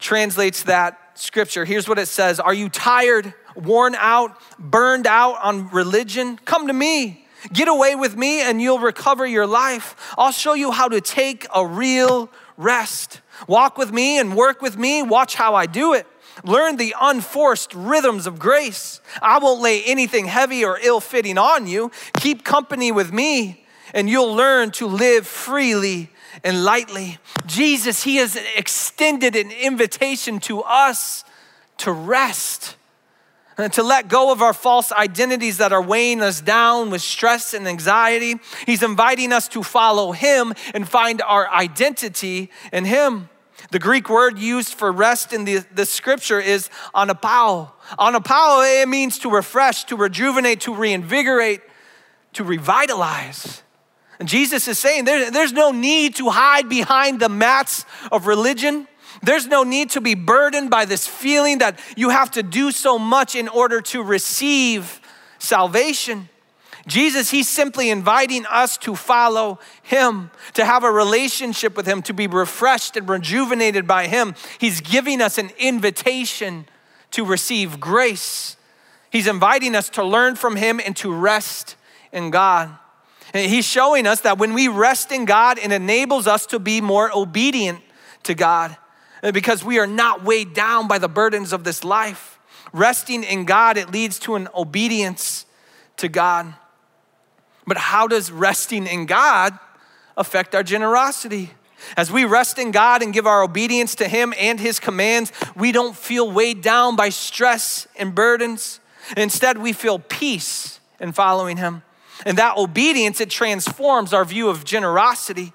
translates 0.00 0.64
that 0.64 0.98
scripture. 1.14 1.64
Here's 1.64 1.88
what 1.88 1.98
it 1.98 2.06
says 2.08 2.40
Are 2.40 2.52
you 2.52 2.68
tired, 2.68 3.32
worn 3.54 3.94
out, 3.94 4.36
burned 4.58 5.06
out 5.06 5.38
on 5.44 5.68
religion? 5.68 6.38
Come 6.44 6.66
to 6.66 6.72
me. 6.72 7.20
Get 7.52 7.68
away 7.68 7.94
with 7.94 8.16
me, 8.16 8.40
and 8.40 8.60
you'll 8.60 8.78
recover 8.80 9.24
your 9.26 9.46
life. 9.46 10.14
I'll 10.18 10.32
show 10.32 10.54
you 10.54 10.72
how 10.72 10.88
to 10.88 11.00
take 11.00 11.46
a 11.54 11.64
real 11.64 12.30
rest. 12.56 13.20
Walk 13.46 13.78
with 13.78 13.92
me 13.92 14.18
and 14.18 14.36
work 14.36 14.60
with 14.60 14.76
me. 14.76 15.02
Watch 15.02 15.34
how 15.34 15.54
I 15.54 15.66
do 15.66 15.92
it. 15.92 16.06
Learn 16.44 16.76
the 16.76 16.94
unforced 17.00 17.74
rhythms 17.74 18.26
of 18.26 18.38
grace. 18.38 19.00
I 19.20 19.38
won't 19.38 19.60
lay 19.60 19.82
anything 19.84 20.26
heavy 20.26 20.64
or 20.64 20.78
ill 20.82 21.00
fitting 21.00 21.38
on 21.38 21.66
you. 21.66 21.90
Keep 22.14 22.44
company 22.44 22.90
with 22.90 23.12
me, 23.12 23.64
and 23.94 24.10
you'll 24.10 24.34
learn 24.34 24.70
to 24.72 24.86
live 24.86 25.26
freely 25.26 26.10
and 26.42 26.64
lightly. 26.64 27.18
Jesus, 27.46 28.02
He 28.02 28.16
has 28.16 28.36
extended 28.56 29.36
an 29.36 29.50
invitation 29.50 30.40
to 30.40 30.62
us 30.62 31.24
to 31.78 31.92
rest 31.92 32.76
and 33.58 33.72
to 33.74 33.82
let 33.82 34.08
go 34.08 34.32
of 34.32 34.40
our 34.40 34.54
false 34.54 34.92
identities 34.92 35.58
that 35.58 35.72
are 35.72 35.82
weighing 35.82 36.22
us 36.22 36.40
down 36.40 36.90
with 36.90 37.02
stress 37.02 37.54
and 37.54 37.68
anxiety. 37.68 38.40
He's 38.66 38.82
inviting 38.82 39.32
us 39.32 39.46
to 39.48 39.62
follow 39.62 40.12
Him 40.12 40.54
and 40.74 40.88
find 40.88 41.20
our 41.22 41.48
identity 41.48 42.50
in 42.72 42.84
Him. 42.84 43.28
The 43.72 43.78
Greek 43.78 44.10
word 44.10 44.38
used 44.38 44.74
for 44.74 44.92
rest 44.92 45.32
in 45.32 45.46
the, 45.46 45.64
the 45.74 45.86
scripture 45.86 46.38
is 46.38 46.68
anapao. 46.94 47.70
Anapao, 47.98 48.82
it 48.82 48.86
means 48.86 49.18
to 49.20 49.30
refresh, 49.30 49.84
to 49.84 49.96
rejuvenate, 49.96 50.60
to 50.60 50.74
reinvigorate, 50.74 51.62
to 52.34 52.44
revitalize. 52.44 53.62
And 54.20 54.28
Jesus 54.28 54.68
is 54.68 54.78
saying 54.78 55.06
there, 55.06 55.30
there's 55.30 55.54
no 55.54 55.70
need 55.70 56.16
to 56.16 56.28
hide 56.28 56.68
behind 56.68 57.18
the 57.18 57.30
mats 57.30 57.86
of 58.12 58.26
religion. 58.26 58.86
There's 59.22 59.46
no 59.46 59.62
need 59.62 59.88
to 59.92 60.02
be 60.02 60.14
burdened 60.14 60.68
by 60.68 60.84
this 60.84 61.06
feeling 61.06 61.58
that 61.58 61.80
you 61.96 62.10
have 62.10 62.30
to 62.32 62.42
do 62.42 62.72
so 62.72 62.98
much 62.98 63.34
in 63.34 63.48
order 63.48 63.80
to 63.80 64.02
receive 64.02 65.00
salvation. 65.38 66.28
Jesus, 66.86 67.30
he's 67.30 67.48
simply 67.48 67.90
inviting 67.90 68.44
us 68.46 68.76
to 68.78 68.96
follow 68.96 69.60
him, 69.82 70.30
to 70.54 70.64
have 70.64 70.82
a 70.82 70.90
relationship 70.90 71.76
with 71.76 71.86
him, 71.86 72.02
to 72.02 72.12
be 72.12 72.26
refreshed 72.26 72.96
and 72.96 73.08
rejuvenated 73.08 73.86
by 73.86 74.08
him. 74.08 74.34
He's 74.58 74.80
giving 74.80 75.20
us 75.20 75.38
an 75.38 75.50
invitation 75.58 76.66
to 77.12 77.24
receive 77.24 77.78
grace. 77.78 78.56
He's 79.10 79.26
inviting 79.26 79.76
us 79.76 79.90
to 79.90 80.04
learn 80.04 80.34
from 80.36 80.56
him 80.56 80.80
and 80.84 80.96
to 80.96 81.12
rest 81.12 81.76
in 82.12 82.30
God. 82.30 82.70
And 83.32 83.50
he's 83.50 83.64
showing 83.64 84.06
us 84.06 84.20
that 84.22 84.38
when 84.38 84.52
we 84.52 84.68
rest 84.68 85.12
in 85.12 85.24
God, 85.24 85.58
it 85.58 85.70
enables 85.70 86.26
us 86.26 86.46
to 86.46 86.58
be 86.58 86.80
more 86.80 87.10
obedient 87.16 87.80
to 88.24 88.34
God 88.34 88.76
because 89.32 89.64
we 89.64 89.78
are 89.78 89.86
not 89.86 90.24
weighed 90.24 90.52
down 90.52 90.88
by 90.88 90.98
the 90.98 91.08
burdens 91.08 91.52
of 91.52 91.62
this 91.64 91.84
life. 91.84 92.40
Resting 92.72 93.22
in 93.22 93.44
God, 93.44 93.76
it 93.76 93.92
leads 93.92 94.18
to 94.20 94.34
an 94.34 94.48
obedience 94.54 95.46
to 95.98 96.08
God. 96.08 96.54
But 97.66 97.76
how 97.76 98.06
does 98.06 98.30
resting 98.30 98.86
in 98.86 99.06
God 99.06 99.58
affect 100.16 100.54
our 100.54 100.62
generosity? 100.62 101.50
As 101.96 102.10
we 102.10 102.24
rest 102.24 102.58
in 102.58 102.70
God 102.70 103.02
and 103.02 103.12
give 103.12 103.26
our 103.26 103.42
obedience 103.42 103.94
to 103.96 104.08
Him 104.08 104.32
and 104.38 104.60
His 104.60 104.78
commands, 104.78 105.32
we 105.56 105.72
don't 105.72 105.96
feel 105.96 106.30
weighed 106.30 106.62
down 106.62 106.96
by 106.96 107.08
stress 107.08 107.86
and 107.96 108.14
burdens. 108.14 108.80
Instead, 109.16 109.58
we 109.58 109.72
feel 109.72 109.98
peace 109.98 110.80
in 111.00 111.12
following 111.12 111.56
Him. 111.56 111.82
And 112.24 112.38
that 112.38 112.56
obedience, 112.56 113.20
it 113.20 113.30
transforms 113.30 114.12
our 114.12 114.24
view 114.24 114.48
of 114.48 114.64
generosity. 114.64 115.52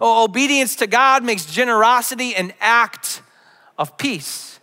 Oh, 0.00 0.24
obedience 0.24 0.76
to 0.76 0.86
God 0.86 1.24
makes 1.24 1.46
generosity 1.46 2.34
an 2.34 2.52
act 2.60 3.22
of 3.78 3.96
peace. 3.96 4.60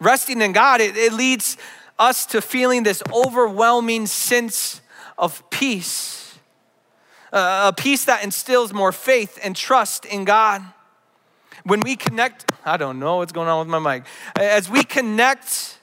Resting 0.00 0.40
in 0.40 0.52
God, 0.52 0.80
it, 0.80 0.96
it 0.96 1.12
leads 1.12 1.56
us 1.98 2.26
to 2.26 2.40
feeling 2.40 2.82
this 2.82 3.02
overwhelming 3.12 4.06
sense 4.06 4.80
of 5.18 5.48
peace, 5.50 6.23
a 7.34 7.74
peace 7.76 8.04
that 8.04 8.22
instills 8.22 8.72
more 8.72 8.92
faith 8.92 9.38
and 9.42 9.56
trust 9.56 10.04
in 10.04 10.24
God. 10.24 10.62
When 11.64 11.80
we 11.80 11.96
connect, 11.96 12.50
I 12.64 12.76
don't 12.76 12.98
know 12.98 13.16
what's 13.16 13.32
going 13.32 13.48
on 13.48 13.58
with 13.58 13.68
my 13.68 13.96
mic. 13.96 14.04
As 14.36 14.70
we 14.70 14.84
connect 14.84 15.78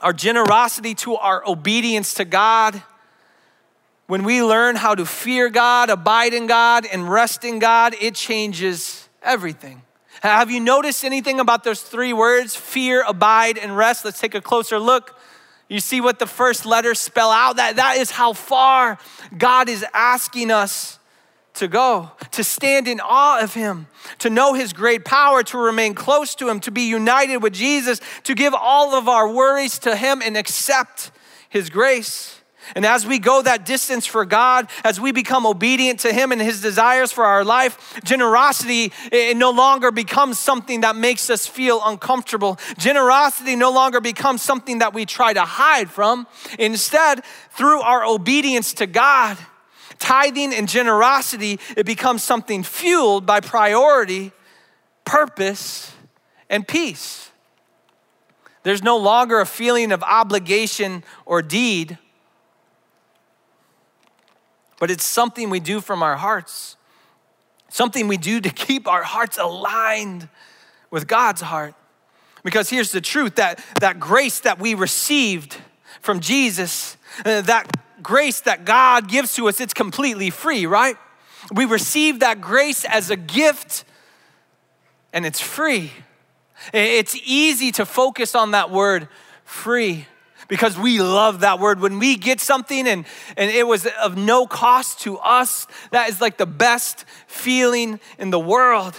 our 0.00 0.12
generosity 0.12 0.94
to 0.96 1.16
our 1.16 1.46
obedience 1.46 2.14
to 2.14 2.24
God, 2.24 2.82
when 4.06 4.24
we 4.24 4.42
learn 4.42 4.76
how 4.76 4.94
to 4.94 5.04
fear 5.04 5.48
God, 5.50 5.90
abide 5.90 6.34
in 6.34 6.46
God, 6.46 6.86
and 6.90 7.10
rest 7.10 7.44
in 7.44 7.58
God, 7.58 7.94
it 8.00 8.14
changes 8.14 9.08
everything. 9.22 9.82
Have 10.22 10.50
you 10.50 10.60
noticed 10.60 11.04
anything 11.04 11.40
about 11.40 11.64
those 11.64 11.82
three 11.82 12.12
words 12.12 12.54
fear, 12.54 13.04
abide, 13.06 13.56
and 13.58 13.76
rest? 13.76 14.04
Let's 14.04 14.20
take 14.20 14.34
a 14.34 14.40
closer 14.40 14.78
look. 14.78 15.19
You 15.70 15.78
see 15.78 16.00
what 16.00 16.18
the 16.18 16.26
first 16.26 16.66
letters 16.66 16.98
spell 16.98 17.30
out? 17.30 17.56
That, 17.56 17.76
that 17.76 17.96
is 17.96 18.10
how 18.10 18.32
far 18.32 18.98
God 19.38 19.68
is 19.68 19.86
asking 19.94 20.50
us 20.50 20.98
to 21.54 21.68
go, 21.68 22.10
to 22.32 22.42
stand 22.42 22.88
in 22.88 23.00
awe 23.00 23.40
of 23.40 23.54
Him, 23.54 23.86
to 24.18 24.30
know 24.30 24.52
His 24.54 24.72
great 24.72 25.04
power, 25.04 25.44
to 25.44 25.58
remain 25.58 25.94
close 25.94 26.34
to 26.36 26.48
Him, 26.48 26.58
to 26.60 26.72
be 26.72 26.88
united 26.88 27.36
with 27.36 27.52
Jesus, 27.52 28.00
to 28.24 28.34
give 28.34 28.52
all 28.52 28.96
of 28.96 29.08
our 29.08 29.32
worries 29.32 29.78
to 29.80 29.94
Him 29.94 30.20
and 30.22 30.36
accept 30.36 31.12
His 31.48 31.70
grace. 31.70 32.39
And 32.74 32.86
as 32.86 33.06
we 33.06 33.18
go 33.18 33.42
that 33.42 33.66
distance 33.66 34.06
for 34.06 34.24
God, 34.24 34.68
as 34.84 35.00
we 35.00 35.12
become 35.12 35.46
obedient 35.46 36.00
to 36.00 36.12
Him 36.12 36.32
and 36.32 36.40
His 36.40 36.60
desires 36.60 37.12
for 37.12 37.24
our 37.24 37.44
life, 37.44 38.00
generosity 38.04 38.92
it 39.10 39.36
no 39.36 39.50
longer 39.50 39.90
becomes 39.90 40.38
something 40.38 40.82
that 40.82 40.96
makes 40.96 41.30
us 41.30 41.46
feel 41.46 41.80
uncomfortable. 41.84 42.58
Generosity 42.78 43.56
no 43.56 43.70
longer 43.70 44.00
becomes 44.00 44.42
something 44.42 44.78
that 44.78 44.94
we 44.94 45.06
try 45.06 45.32
to 45.32 45.42
hide 45.42 45.90
from. 45.90 46.26
Instead, 46.58 47.24
through 47.52 47.80
our 47.80 48.04
obedience 48.04 48.74
to 48.74 48.86
God, 48.86 49.36
tithing 49.98 50.54
and 50.54 50.68
generosity, 50.68 51.58
it 51.76 51.86
becomes 51.86 52.22
something 52.22 52.62
fueled 52.62 53.26
by 53.26 53.40
priority, 53.40 54.32
purpose, 55.04 55.92
and 56.48 56.66
peace. 56.66 57.30
There's 58.62 58.82
no 58.82 58.98
longer 58.98 59.40
a 59.40 59.46
feeling 59.46 59.92
of 59.92 60.02
obligation 60.02 61.02
or 61.24 61.42
deed 61.42 61.98
but 64.80 64.90
it's 64.90 65.04
something 65.04 65.50
we 65.50 65.60
do 65.60 65.80
from 65.80 66.02
our 66.02 66.16
hearts, 66.16 66.76
something 67.68 68.08
we 68.08 68.16
do 68.16 68.40
to 68.40 68.50
keep 68.66 68.88
our 68.88 69.04
hearts 69.04 69.38
aligned 69.38 70.28
with 70.90 71.06
God's 71.06 71.42
heart. 71.42 71.74
Because 72.42 72.70
here's 72.70 72.90
the 72.90 73.02
truth 73.02 73.36
that, 73.36 73.62
that 73.80 74.00
grace 74.00 74.40
that 74.40 74.58
we 74.58 74.74
received 74.74 75.58
from 76.00 76.18
Jesus, 76.18 76.96
uh, 77.24 77.42
that 77.42 78.02
grace 78.02 78.40
that 78.40 78.64
God 78.64 79.08
gives 79.08 79.34
to 79.36 79.46
us, 79.46 79.60
it's 79.60 79.74
completely 79.74 80.30
free, 80.30 80.64
right? 80.64 80.96
We 81.52 81.66
receive 81.66 82.20
that 82.20 82.40
grace 82.40 82.86
as 82.86 83.10
a 83.10 83.16
gift 83.16 83.84
and 85.12 85.26
it's 85.26 85.40
free. 85.40 85.92
It's 86.72 87.16
easy 87.24 87.72
to 87.72 87.84
focus 87.84 88.34
on 88.34 88.52
that 88.52 88.70
word 88.70 89.08
free 89.44 90.06
because 90.50 90.76
we 90.76 91.00
love 91.00 91.40
that 91.40 91.58
word. 91.58 91.80
When 91.80 91.98
we 91.98 92.16
get 92.16 92.40
something 92.40 92.86
and, 92.86 93.06
and 93.38 93.50
it 93.50 93.66
was 93.66 93.86
of 94.02 94.18
no 94.18 94.46
cost 94.46 95.00
to 95.00 95.16
us, 95.18 95.66
that 95.92 96.10
is 96.10 96.20
like 96.20 96.36
the 96.36 96.44
best 96.44 97.06
feeling 97.26 98.00
in 98.18 98.28
the 98.28 98.38
world. 98.38 98.94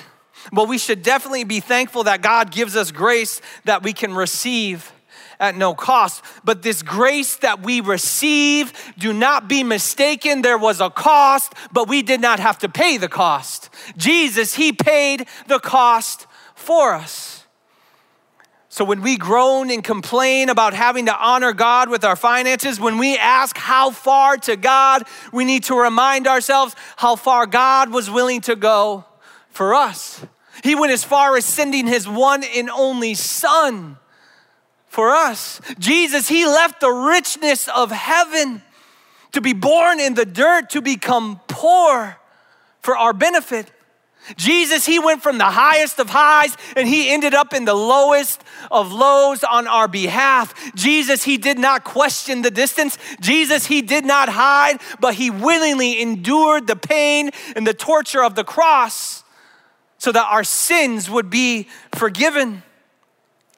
But 0.51 0.67
we 0.67 0.79
should 0.79 1.03
definitely 1.03 1.43
be 1.43 1.59
thankful 1.59 2.05
that 2.05 2.23
God 2.23 2.49
gives 2.49 2.75
us 2.75 2.89
grace 2.89 3.41
that 3.65 3.83
we 3.83 3.93
can 3.93 4.15
receive 4.15 4.91
at 5.39 5.55
no 5.55 5.73
cost. 5.73 6.23
But 6.43 6.61
this 6.61 6.81
grace 6.81 7.35
that 7.37 7.61
we 7.61 7.81
receive, 7.81 8.73
do 8.97 9.11
not 9.11 9.49
be 9.49 9.63
mistaken, 9.63 10.41
there 10.41 10.57
was 10.57 10.79
a 10.79 10.89
cost, 10.89 11.53
but 11.71 11.89
we 11.89 12.01
did 12.01 12.21
not 12.21 12.39
have 12.39 12.59
to 12.59 12.69
pay 12.69 12.97
the 12.97 13.09
cost. 13.09 13.69
Jesus, 13.97 14.55
He 14.55 14.71
paid 14.71 15.27
the 15.47 15.59
cost 15.59 16.27
for 16.55 16.93
us. 16.93 17.40
So 18.71 18.85
when 18.85 19.01
we 19.01 19.17
groan 19.17 19.69
and 19.69 19.83
complain 19.83 20.47
about 20.47 20.73
having 20.73 21.07
to 21.07 21.15
honor 21.15 21.51
God 21.51 21.89
with 21.89 22.05
our 22.05 22.15
finances, 22.15 22.79
when 22.79 22.97
we 22.97 23.17
ask 23.17 23.57
how 23.57 23.91
far 23.91 24.37
to 24.37 24.55
God, 24.55 25.03
we 25.33 25.43
need 25.43 25.65
to 25.65 25.75
remind 25.75 26.25
ourselves 26.25 26.73
how 26.95 27.17
far 27.17 27.45
God 27.47 27.91
was 27.91 28.09
willing 28.09 28.39
to 28.41 28.55
go 28.55 29.03
for 29.49 29.75
us. 29.75 30.25
He 30.63 30.73
went 30.73 30.93
as 30.93 31.03
far 31.03 31.35
as 31.35 31.43
sending 31.43 31.85
his 31.85 32.07
one 32.07 32.45
and 32.45 32.69
only 32.69 33.13
son 33.13 33.97
for 34.87 35.09
us. 35.09 35.59
Jesus, 35.77 36.29
he 36.29 36.45
left 36.45 36.79
the 36.79 36.91
richness 36.91 37.67
of 37.67 37.91
heaven 37.91 38.61
to 39.33 39.41
be 39.41 39.51
born 39.51 39.99
in 39.99 40.13
the 40.13 40.25
dirt, 40.25 40.69
to 40.69 40.81
become 40.81 41.41
poor 41.49 42.15
for 42.79 42.95
our 42.95 43.11
benefit. 43.11 43.69
Jesus, 44.37 44.85
he 44.85 44.99
went 44.99 45.23
from 45.23 45.37
the 45.37 45.45
highest 45.45 45.99
of 45.99 46.09
highs 46.09 46.55
and 46.75 46.87
he 46.87 47.09
ended 47.09 47.33
up 47.33 47.53
in 47.53 47.65
the 47.65 47.73
lowest 47.73 48.43
of 48.69 48.91
lows 48.91 49.43
on 49.43 49.67
our 49.67 49.87
behalf. 49.87 50.53
Jesus, 50.75 51.23
he 51.23 51.37
did 51.37 51.57
not 51.57 51.83
question 51.83 52.41
the 52.41 52.51
distance. 52.51 52.97
Jesus, 53.19 53.65
he 53.65 53.81
did 53.81 54.05
not 54.05 54.29
hide, 54.29 54.79
but 54.99 55.15
he 55.15 55.29
willingly 55.29 55.99
endured 56.01 56.67
the 56.67 56.75
pain 56.75 57.31
and 57.55 57.65
the 57.65 57.73
torture 57.73 58.23
of 58.23 58.35
the 58.35 58.43
cross 58.43 59.23
so 59.97 60.11
that 60.11 60.27
our 60.29 60.43
sins 60.43 61.09
would 61.09 61.29
be 61.29 61.67
forgiven. 61.93 62.63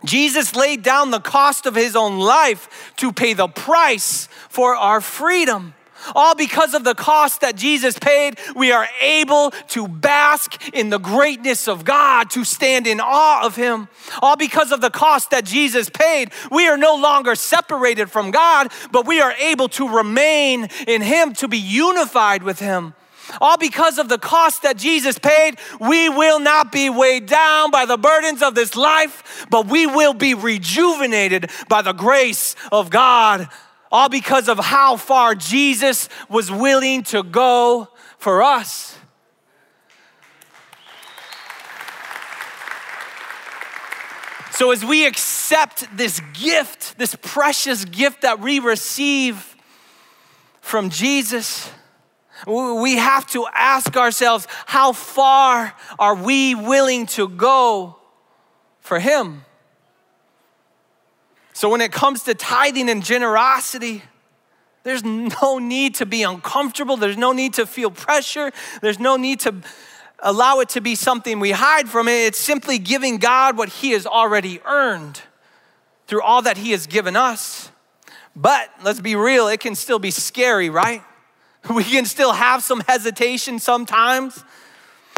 Jesus 0.05 0.55
laid 0.55 0.83
down 0.83 1.11
the 1.11 1.19
cost 1.19 1.65
of 1.65 1.75
his 1.75 1.95
own 1.95 2.19
life 2.19 2.93
to 2.97 3.13
pay 3.13 3.33
the 3.33 3.47
price 3.47 4.27
for 4.49 4.75
our 4.75 4.99
freedom. 4.99 5.73
All 6.15 6.35
because 6.35 6.73
of 6.73 6.83
the 6.83 6.95
cost 6.95 7.41
that 7.41 7.55
Jesus 7.55 7.97
paid, 7.97 8.37
we 8.55 8.71
are 8.71 8.87
able 9.01 9.51
to 9.69 9.87
bask 9.87 10.61
in 10.73 10.89
the 10.89 10.99
greatness 10.99 11.67
of 11.67 11.85
God, 11.85 12.29
to 12.31 12.43
stand 12.43 12.87
in 12.87 12.99
awe 12.99 13.45
of 13.45 13.55
Him. 13.55 13.87
All 14.21 14.35
because 14.35 14.71
of 14.71 14.81
the 14.81 14.89
cost 14.89 15.31
that 15.31 15.45
Jesus 15.45 15.89
paid, 15.89 16.31
we 16.51 16.67
are 16.67 16.77
no 16.77 16.95
longer 16.95 17.35
separated 17.35 18.11
from 18.11 18.31
God, 18.31 18.71
but 18.91 19.05
we 19.07 19.21
are 19.21 19.33
able 19.33 19.69
to 19.69 19.87
remain 19.87 20.67
in 20.87 21.01
Him, 21.01 21.33
to 21.35 21.47
be 21.47 21.57
unified 21.57 22.43
with 22.43 22.59
Him. 22.59 22.93
all 23.41 23.57
because 23.57 23.97
of 23.97 24.09
the 24.09 24.17
cost 24.17 24.63
that 24.63 24.77
Jesus 24.77 25.17
paid, 25.17 25.57
we 25.79 26.09
will 26.09 26.39
not 26.39 26.71
be 26.71 26.89
weighed 26.89 27.25
down 27.25 27.71
by 27.71 27.85
the 27.85 27.97
burdens 27.97 28.41
of 28.41 28.55
this 28.55 28.75
life, 28.75 29.45
but 29.49 29.67
we 29.67 29.87
will 29.87 30.13
be 30.13 30.33
rejuvenated 30.33 31.49
by 31.69 31.81
the 31.81 31.93
grace 31.93 32.55
of 32.71 32.89
God. 32.89 33.47
All 33.93 34.09
because 34.09 34.49
of 34.49 34.57
how 34.57 34.97
far 34.97 35.35
Jesus 35.35 36.09
was 36.27 36.51
willing 36.51 37.03
to 37.03 37.21
go 37.21 37.89
for 38.17 38.41
us. 38.41 38.97
So, 44.49 44.71
as 44.71 44.83
we 44.83 45.05
accept 45.05 45.95
this 45.95 46.21
gift, 46.33 46.97
this 46.97 47.15
precious 47.21 47.85
gift 47.85 48.21
that 48.21 48.39
we 48.39 48.57
receive 48.57 49.55
from 50.61 50.89
Jesus, 50.89 51.69
we 52.47 52.95
have 52.95 53.27
to 53.27 53.45
ask 53.53 53.95
ourselves 53.95 54.47
how 54.65 54.93
far 54.93 55.73
are 55.99 56.15
we 56.15 56.55
willing 56.55 57.05
to 57.07 57.29
go 57.29 57.97
for 58.79 58.99
Him? 58.99 59.43
So, 61.53 61.69
when 61.69 61.81
it 61.81 61.91
comes 61.91 62.23
to 62.23 62.33
tithing 62.33 62.89
and 62.89 63.03
generosity, 63.03 64.03
there's 64.83 65.03
no 65.03 65.59
need 65.59 65.95
to 65.95 66.05
be 66.05 66.23
uncomfortable. 66.23 66.97
There's 66.97 67.17
no 67.17 67.31
need 67.31 67.53
to 67.53 67.65
feel 67.65 67.89
pressure. 67.89 68.51
There's 68.81 68.99
no 68.99 69.15
need 69.15 69.39
to 69.41 69.55
allow 70.19 70.59
it 70.59 70.69
to 70.69 70.81
be 70.81 70.95
something 70.95 71.39
we 71.39 71.51
hide 71.51 71.87
from 71.87 72.07
it. 72.07 72.25
It's 72.27 72.39
simply 72.39 72.79
giving 72.79 73.17
God 73.17 73.57
what 73.57 73.69
He 73.69 73.91
has 73.91 74.05
already 74.05 74.59
earned 74.65 75.21
through 76.07 76.21
all 76.21 76.41
that 76.41 76.57
He 76.57 76.71
has 76.71 76.87
given 76.87 77.15
us. 77.15 77.71
But 78.35 78.69
let's 78.83 78.99
be 78.99 79.15
real, 79.15 79.47
it 79.47 79.59
can 79.59 79.75
still 79.75 79.99
be 79.99 80.11
scary, 80.11 80.69
right? 80.69 81.01
We 81.73 81.85
can 81.85 82.03
still 82.03 82.33
have 82.33 82.61
some 82.61 82.81
hesitation 82.81 83.57
sometimes. 83.57 84.43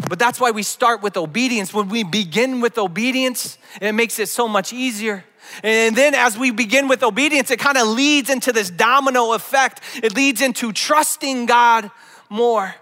But 0.08 0.20
that's 0.20 0.38
why 0.38 0.52
we 0.52 0.62
start 0.62 1.02
with 1.02 1.16
obedience. 1.16 1.74
When 1.74 1.88
we 1.88 2.04
begin 2.04 2.60
with 2.60 2.78
obedience, 2.78 3.58
it 3.80 3.92
makes 3.92 4.20
it 4.20 4.28
so 4.28 4.46
much 4.46 4.72
easier. 4.72 5.24
And 5.62 5.96
then 5.96 6.14
as 6.14 6.38
we 6.38 6.50
begin 6.50 6.88
with 6.88 7.02
obedience, 7.02 7.50
it 7.50 7.58
kind 7.58 7.78
of 7.78 7.88
leads 7.88 8.30
into 8.30 8.52
this 8.52 8.70
domino 8.70 9.32
effect. 9.32 9.80
It 10.02 10.14
leads 10.14 10.40
into 10.40 10.72
trusting 10.72 11.46
God 11.46 11.90
more. 12.28 12.74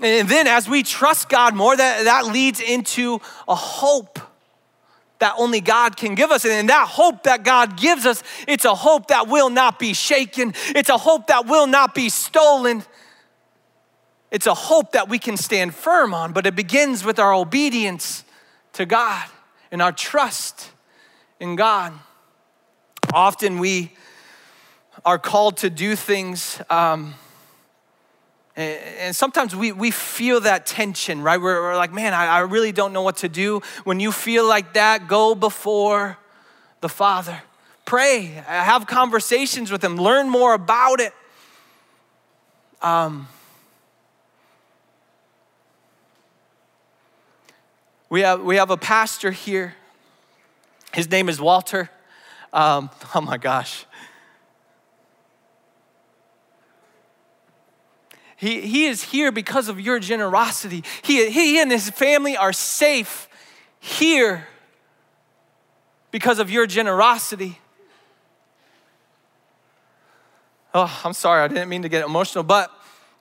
And 0.00 0.28
then 0.28 0.46
as 0.46 0.68
we 0.68 0.82
trust 0.82 1.28
God 1.28 1.54
more, 1.54 1.76
that, 1.76 2.04
that 2.04 2.26
leads 2.26 2.60
into 2.60 3.20
a 3.46 3.54
hope 3.54 4.18
that 5.20 5.34
only 5.38 5.60
God 5.60 5.96
can 5.96 6.14
give 6.14 6.30
us. 6.30 6.44
And 6.44 6.68
that 6.68 6.88
hope 6.88 7.22
that 7.22 7.44
God 7.44 7.76
gives 7.76 8.04
us, 8.04 8.22
it's 8.46 8.64
a 8.64 8.74
hope 8.74 9.08
that 9.08 9.28
will 9.28 9.50
not 9.50 9.78
be 9.78 9.94
shaken, 9.94 10.52
it's 10.68 10.90
a 10.90 10.98
hope 10.98 11.28
that 11.28 11.46
will 11.46 11.66
not 11.66 11.94
be 11.94 12.08
stolen. 12.08 12.84
It's 14.30 14.48
a 14.48 14.54
hope 14.54 14.92
that 14.92 15.08
we 15.08 15.20
can 15.20 15.36
stand 15.36 15.76
firm 15.76 16.12
on, 16.12 16.32
but 16.32 16.44
it 16.44 16.56
begins 16.56 17.04
with 17.04 17.20
our 17.20 17.32
obedience 17.32 18.24
to 18.72 18.84
God 18.84 19.24
and 19.70 19.80
our 19.80 19.92
trust 19.92 20.72
in 21.40 21.56
God. 21.56 21.92
Often 23.12 23.58
we 23.58 23.92
are 25.04 25.18
called 25.18 25.58
to 25.58 25.70
do 25.70 25.96
things. 25.96 26.60
Um, 26.70 27.14
and 28.56 29.16
sometimes 29.16 29.56
we, 29.56 29.72
we 29.72 29.90
feel 29.90 30.40
that 30.42 30.64
tension, 30.64 31.22
right? 31.22 31.40
We're, 31.40 31.60
we're 31.60 31.76
like, 31.76 31.92
man, 31.92 32.14
I, 32.14 32.26
I 32.26 32.38
really 32.40 32.70
don't 32.70 32.92
know 32.92 33.02
what 33.02 33.16
to 33.18 33.28
do. 33.28 33.62
When 33.82 33.98
you 33.98 34.12
feel 34.12 34.46
like 34.46 34.74
that, 34.74 35.08
go 35.08 35.34
before 35.34 36.18
the 36.80 36.88
Father. 36.88 37.42
Pray, 37.84 38.26
have 38.46 38.86
conversations 38.86 39.72
with 39.72 39.82
Him, 39.82 39.96
learn 39.96 40.28
more 40.28 40.54
about 40.54 41.00
it. 41.00 41.12
Um, 42.80 43.26
we, 48.08 48.20
have, 48.20 48.42
we 48.42 48.56
have 48.56 48.70
a 48.70 48.76
pastor 48.76 49.32
here. 49.32 49.74
His 50.94 51.10
name 51.10 51.28
is 51.28 51.40
Walter. 51.40 51.90
Um, 52.52 52.88
oh 53.14 53.20
my 53.20 53.36
gosh. 53.36 53.84
He, 58.36 58.60
he 58.62 58.86
is 58.86 59.02
here 59.04 59.32
because 59.32 59.68
of 59.68 59.80
your 59.80 59.98
generosity. 59.98 60.84
He, 61.02 61.30
he 61.30 61.60
and 61.60 61.70
his 61.70 61.88
family 61.90 62.36
are 62.36 62.52
safe 62.52 63.28
here 63.80 64.46
because 66.10 66.38
of 66.38 66.50
your 66.50 66.66
generosity. 66.66 67.58
Oh, 70.74 71.00
I'm 71.04 71.12
sorry, 71.12 71.42
I 71.42 71.48
didn't 71.48 71.68
mean 71.68 71.82
to 71.82 71.88
get 71.88 72.04
emotional, 72.04 72.44
but 72.44 72.70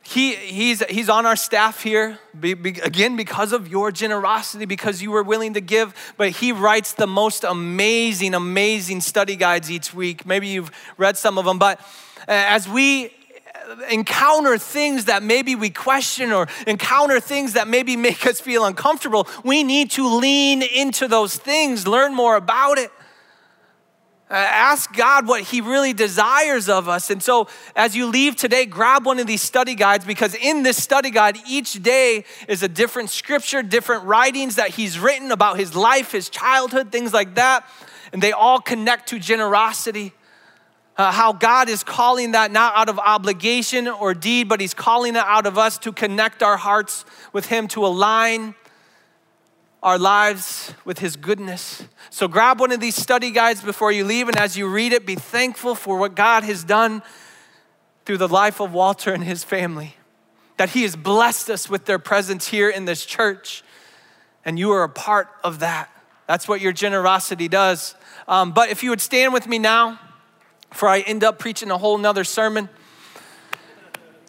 he, 0.05 0.35
he's, 0.35 0.83
he's 0.89 1.07
on 1.07 1.25
our 1.25 1.37
staff 1.37 1.81
here, 1.81 2.19
be, 2.37 2.53
be, 2.55 2.71
again, 2.81 3.15
because 3.15 3.53
of 3.53 3.69
your 3.69 3.89
generosity, 3.89 4.65
because 4.65 5.01
you 5.01 5.11
were 5.11 5.23
willing 5.23 5.53
to 5.53 5.61
give. 5.61 6.13
But 6.17 6.31
he 6.31 6.51
writes 6.51 6.93
the 6.93 7.07
most 7.07 7.45
amazing, 7.45 8.33
amazing 8.33 8.99
study 8.99 9.37
guides 9.37 9.71
each 9.71 9.93
week. 9.93 10.25
Maybe 10.25 10.47
you've 10.49 10.71
read 10.97 11.17
some 11.17 11.37
of 11.37 11.45
them, 11.45 11.57
but 11.57 11.79
uh, 11.79 12.25
as 12.27 12.67
we 12.67 13.11
encounter 13.89 14.57
things 14.57 15.05
that 15.05 15.23
maybe 15.23 15.55
we 15.55 15.69
question 15.69 16.33
or 16.33 16.47
encounter 16.67 17.21
things 17.21 17.53
that 17.53 17.69
maybe 17.69 17.95
make 18.09 18.27
us 18.27 18.41
feel 18.41 18.65
uncomfortable, 18.65 19.25
we 19.45 19.63
need 19.63 19.89
to 19.91 20.17
lean 20.17 20.61
into 20.61 21.07
those 21.07 21.37
things, 21.37 21.87
learn 21.87 22.13
more 22.13 22.35
about 22.35 22.77
it. 22.77 22.91
Uh, 24.31 24.36
ask 24.36 24.95
God 24.95 25.27
what 25.27 25.41
He 25.41 25.62
really 25.62 25.93
desires 25.93 26.69
of 26.69 26.88
us. 26.88 27.09
And 27.09 27.21
so, 27.21 27.47
as 27.75 27.95
you 27.95 28.07
leave 28.07 28.36
today, 28.36 28.65
grab 28.65 29.05
one 29.05 29.19
of 29.19 29.27
these 29.27 29.41
study 29.41 29.75
guides 29.75 30.05
because 30.05 30.33
in 30.33 30.63
this 30.63 30.81
study 30.81 31.12
guide, 31.12 31.38
each 31.47 31.83
day 31.83 32.23
is 32.47 32.63
a 32.63 32.67
different 32.67 33.09
scripture, 33.09 33.62
different 33.62 34.05
writings 34.05 34.55
that 34.55 34.69
He's 34.69 34.97
written 34.97 35.31
about 35.31 35.59
His 35.59 35.75
life, 35.75 36.13
His 36.13 36.29
childhood, 36.29 36.91
things 36.91 37.13
like 37.13 37.36
that. 37.36 37.67
And 38.13 38.21
they 38.21 38.31
all 38.31 38.59
connect 38.59 39.09
to 39.09 39.19
generosity. 39.19 40.13
Uh, 40.95 41.12
how 41.12 41.33
God 41.33 41.69
is 41.69 41.83
calling 41.83 42.31
that 42.31 42.51
not 42.51 42.75
out 42.75 42.88
of 42.88 42.99
obligation 42.99 43.88
or 43.88 44.13
deed, 44.13 44.47
but 44.47 44.62
He's 44.62 44.73
calling 44.73 45.15
it 45.15 45.23
out 45.25 45.45
of 45.45 45.57
us 45.57 45.77
to 45.79 45.91
connect 45.91 46.41
our 46.41 46.55
hearts 46.55 47.03
with 47.33 47.47
Him, 47.47 47.67
to 47.69 47.86
align 47.86 48.55
our 49.84 50.00
lives 50.00 50.74
with 50.84 50.98
His 50.98 51.15
goodness. 51.15 51.84
So 52.10 52.28
grab 52.28 52.60
one 52.60 52.72
of 52.72 52.80
these 52.80 52.96
study 52.96 53.30
guides 53.30 53.62
before 53.62 53.91
you 53.91 54.04
leave, 54.04 54.28
and 54.28 54.38
as 54.38 54.58
you 54.58 54.67
read 54.67 54.93
it, 54.93 55.06
be 55.06 55.13
thankful 55.13 55.76
for 55.76 56.00
what 56.00 56.15
God 56.15 56.43
has 56.43 56.63
done 56.63 57.04
through 58.06 58.17
the 58.17 58.28
life 58.28 58.60
of 58.60 58.74
Walter 58.74 59.13
and 59.13 59.24
his 59.24 59.43
family. 59.43 59.96
That 60.58 60.69
He 60.69 60.82
has 60.82 60.96
blessed 60.96 61.52
us 61.52 61.69
with 61.69 61.86
their 61.86 62.00
presence 62.00 62.48
here 62.48 62.69
in 62.69 62.86
this 62.86 63.06
church, 63.06 63.63
and 64.43 64.58
you 64.58 64.72
are 64.72 64.84
a 64.84 64.89
part 64.89 65.28
of 65.43 65.60
that. 65.60 65.91
That's 66.26 66.48
what 66.48 66.62
your 66.62 66.72
generosity 66.72 67.48
does. 67.48 67.93
Um, 68.28 68.54
but 68.54 68.69
if 68.69 68.82
you 68.82 68.89
would 68.89 69.02
stand 69.02 69.34
with 69.34 69.46
me 69.46 69.60
now 69.60 70.00
for 70.74 70.89
I 70.89 71.02
end 71.02 71.24
up 71.24 71.39
preaching 71.39 71.72
a 71.72 71.78
whole 71.78 71.98
nother 71.98 72.24
sermon. 72.24 72.67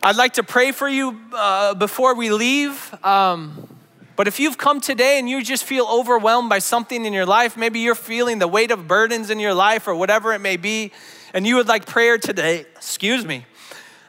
I'd 0.03 0.17
like 0.17 0.35
to 0.35 0.43
pray 0.43 0.73
for 0.73 0.87
you 0.87 1.19
uh, 1.33 1.75
before 1.75 2.15
we 2.15 2.31
leave. 2.31 2.95
Um, 3.03 3.69
but 4.17 4.29
if 4.29 4.39
you've 4.39 4.59
come 4.59 4.81
today 4.81 5.19
and 5.19 5.29
you 5.29 5.43
just 5.43 5.65
feel 5.65 5.87
overwhelmed 5.91 6.49
by 6.49 6.61
something 6.61 7.05
in 7.05 7.13
your 7.13 7.27
life, 7.27 7.57
maybe 7.57 7.81
you're 7.81 7.95
feeling 7.95 8.39
the 8.39 8.49
weight 8.49 8.71
of 8.71 8.87
burdens 8.87 9.31
in 9.31 9.41
your 9.41 9.55
life 9.55 9.89
or 9.89 9.95
whatever 9.95 10.33
it 10.33 10.41
may 10.41 10.57
be, 10.57 10.93
and 11.33 11.47
you 11.47 11.57
would 11.57 11.69
like 11.69 11.87
prayer 11.87 12.17
today, 12.19 12.61
excuse 12.77 13.25
me, 13.25 13.45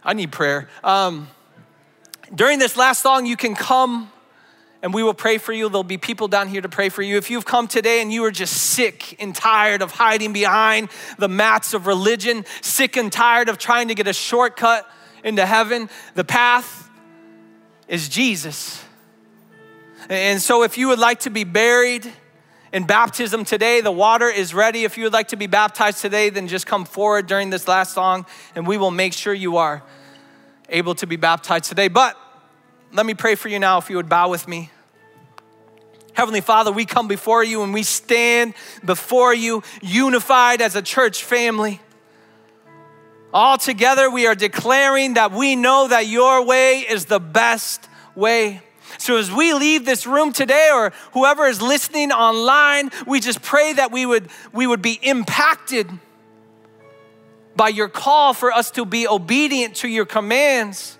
I 0.04 0.14
need 0.14 0.32
prayer. 0.32 0.70
Um, 0.84 1.28
during 2.34 2.60
this 2.60 2.78
last 2.78 3.02
song, 3.02 3.26
you 3.26 3.36
can 3.36 3.56
come 3.56 4.12
and 4.86 4.94
we 4.94 5.02
will 5.02 5.16
pray 5.16 5.40
for 5.40 5.52
you. 5.52 5.68
There'll 5.68 5.84
be 5.84 5.98
people 5.98 6.28
down 6.28 6.48
here 6.48 6.62
to 6.62 6.70
pray 6.70 6.90
for 6.90 7.02
you. 7.02 7.18
If 7.18 7.32
you've 7.32 7.44
come 7.44 7.68
today 7.68 8.04
and 8.04 8.14
you 8.14 8.24
are 8.26 8.30
just 8.30 8.54
sick 8.54 9.16
and 9.20 9.34
tired 9.34 9.82
of 9.82 9.90
hiding 9.90 10.32
behind 10.32 10.90
the 11.18 11.28
mats 11.28 11.74
of 11.74 11.88
religion, 11.88 12.46
sick 12.62 12.96
and 12.96 13.12
tired 13.12 13.50
of 13.50 13.58
trying 13.58 13.88
to 13.88 13.96
get 13.96 14.08
a 14.08 14.14
shortcut 14.14 14.88
into 15.24 15.44
heaven, 15.44 15.90
the 16.14 16.24
path 16.24 16.88
is 17.88 18.08
Jesus. 18.10 18.85
And 20.10 20.42
so, 20.42 20.64
if 20.64 20.78
you 20.78 20.90
would 20.90 21.00
like 21.00 21.22
to 21.22 21.30
be 21.30 21.44
buried 21.44 22.12
in 22.72 22.84
baptism 22.86 23.44
today, 23.46 23.82
the 23.82 23.92
water 23.92 24.30
is 24.30 24.54
ready. 24.54 24.84
If 24.84 24.98
you 24.98 25.06
would 25.06 25.14
like 25.14 25.30
to 25.30 25.38
be 25.38 25.48
baptized 25.48 26.02
today, 26.02 26.30
then 26.30 26.48
just 26.48 26.68
come 26.68 26.86
forward 26.86 27.26
during 27.26 27.50
this 27.50 27.68
last 27.68 27.94
song 27.94 28.26
and 28.54 28.68
we 28.68 28.78
will 28.78 28.92
make 28.92 29.14
sure 29.14 29.34
you 29.34 29.58
are 29.58 29.82
able 30.70 30.94
to 30.96 31.08
be 31.08 31.16
baptized 31.16 31.66
today. 31.66 31.88
But 31.88 32.18
let 32.92 33.06
me 33.06 33.14
pray 33.14 33.36
for 33.36 33.50
you 33.50 33.60
now 33.60 33.78
if 33.78 33.90
you 33.90 33.96
would 33.96 34.10
bow 34.10 34.30
with 34.30 34.48
me. 34.48 34.70
Heavenly 36.14 36.42
Father, 36.42 36.72
we 36.72 36.86
come 36.86 37.08
before 37.08 37.44
you 37.44 37.64
and 37.64 37.74
we 37.74 37.84
stand 37.84 38.54
before 38.84 39.34
you 39.34 39.64
unified 39.82 40.62
as 40.62 40.76
a 40.76 40.82
church 40.82 41.24
family. 41.24 41.82
All 43.34 43.58
together, 43.58 44.10
we 44.10 44.28
are 44.28 44.36
declaring 44.36 45.16
that 45.16 45.32
we 45.34 45.56
know 45.56 45.88
that 45.88 46.08
your 46.08 46.46
way 46.46 46.80
is 46.80 47.06
the 47.06 47.20
best 47.20 47.90
way. 48.16 48.62
So, 48.98 49.18
as 49.18 49.32
we 49.32 49.54
leave 49.54 49.86
this 49.86 50.06
room 50.06 50.32
today, 50.32 50.70
or 50.74 50.92
whoever 51.14 51.46
is 51.46 51.62
listening 51.62 52.12
online, 52.12 52.92
we 53.06 53.20
just 53.20 53.42
pray 53.42 53.74
that 53.74 53.92
we 53.92 54.06
would, 54.06 54.30
we 54.54 54.68
would 54.68 54.82
be 54.82 55.00
impacted 55.02 55.90
by 57.56 57.70
your 57.70 57.88
call 57.88 58.34
for 58.34 58.52
us 58.52 58.72
to 58.72 58.86
be 58.86 59.08
obedient 59.08 59.76
to 59.78 59.88
your 59.88 60.06
commands 60.06 60.98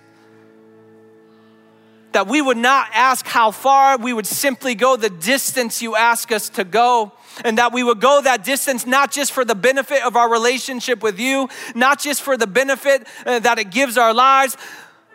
that 2.16 2.28
we 2.28 2.42
would 2.42 2.56
not 2.56 2.88
ask 2.94 3.28
how 3.28 3.52
far, 3.52 3.98
we 3.98 4.14
would 4.14 4.26
simply 4.26 4.74
go 4.74 4.96
the 4.96 5.10
distance 5.10 5.82
you 5.82 5.98
ask 5.98 6.32
us 6.32 6.48
to 6.48 6.64
go. 6.64 7.12
And 7.44 7.58
that 7.58 7.74
we 7.74 7.84
would 7.84 8.00
go 8.00 8.22
that 8.22 8.46
distance 8.46 8.88
not 8.88 9.12
just 9.12 9.34
for 9.34 9.44
the 9.44 9.54
benefit 9.54 10.02
of 10.02 10.16
our 10.16 10.32
relationship 10.32 11.04
with 11.04 11.20
you, 11.20 11.50
not 11.76 12.00
just 12.00 12.22
for 12.22 12.38
the 12.38 12.48
benefit 12.48 13.06
uh, 13.26 13.40
that 13.40 13.60
it 13.60 13.70
gives 13.70 13.98
our 13.98 14.14
lives, 14.14 14.56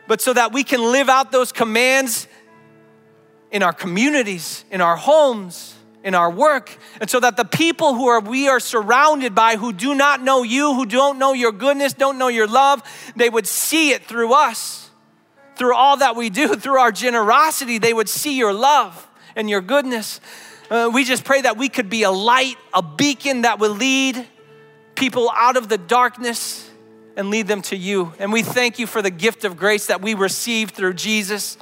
but 0.06 0.20
so 0.20 0.34
that 0.34 0.52
we 0.52 0.62
can 0.62 0.92
live 0.92 1.08
out 1.08 1.32
those 1.32 1.52
commands 1.52 2.28
in 3.50 3.62
our 3.62 3.72
communities, 3.72 4.64
in 4.70 4.80
our 4.80 4.96
homes, 4.96 5.74
in 6.02 6.14
our 6.14 6.30
work, 6.30 6.78
and 7.00 7.10
so 7.10 7.20
that 7.20 7.36
the 7.36 7.44
people 7.44 7.94
who 7.94 8.06
are 8.06 8.20
we 8.20 8.48
are 8.48 8.60
surrounded 8.60 9.34
by 9.34 9.56
who 9.56 9.72
do 9.72 9.94
not 9.94 10.22
know 10.22 10.42
you, 10.42 10.74
who 10.74 10.86
don't 10.86 11.18
know 11.18 11.32
your 11.32 11.52
goodness, 11.52 11.92
don't 11.92 12.18
know 12.18 12.28
your 12.28 12.46
love, 12.46 12.82
they 13.16 13.28
would 13.28 13.46
see 13.46 13.90
it 13.90 14.04
through 14.04 14.32
us. 14.32 14.88
Through 15.56 15.74
all 15.74 15.98
that 15.98 16.16
we 16.16 16.30
do, 16.30 16.54
through 16.56 16.78
our 16.78 16.92
generosity, 16.92 17.78
they 17.78 17.92
would 17.92 18.08
see 18.08 18.38
your 18.38 18.52
love 18.52 19.06
and 19.36 19.50
your 19.50 19.60
goodness. 19.60 20.20
Uh, 20.70 20.90
we 20.92 21.04
just 21.04 21.24
pray 21.24 21.42
that 21.42 21.58
we 21.58 21.68
could 21.68 21.90
be 21.90 22.04
a 22.04 22.10
light, 22.10 22.56
a 22.72 22.80
beacon 22.80 23.42
that 23.42 23.58
would 23.58 23.72
lead 23.72 24.26
people 24.94 25.30
out 25.34 25.56
of 25.56 25.68
the 25.68 25.76
darkness 25.76 26.70
and 27.16 27.28
lead 27.28 27.46
them 27.46 27.60
to 27.60 27.76
you. 27.76 28.14
And 28.18 28.32
we 28.32 28.42
thank 28.42 28.78
you 28.78 28.86
for 28.86 29.02
the 29.02 29.10
gift 29.10 29.44
of 29.44 29.56
grace 29.56 29.86
that 29.88 30.00
we 30.00 30.14
received 30.14 30.74
through 30.74 30.94
Jesus. 30.94 31.58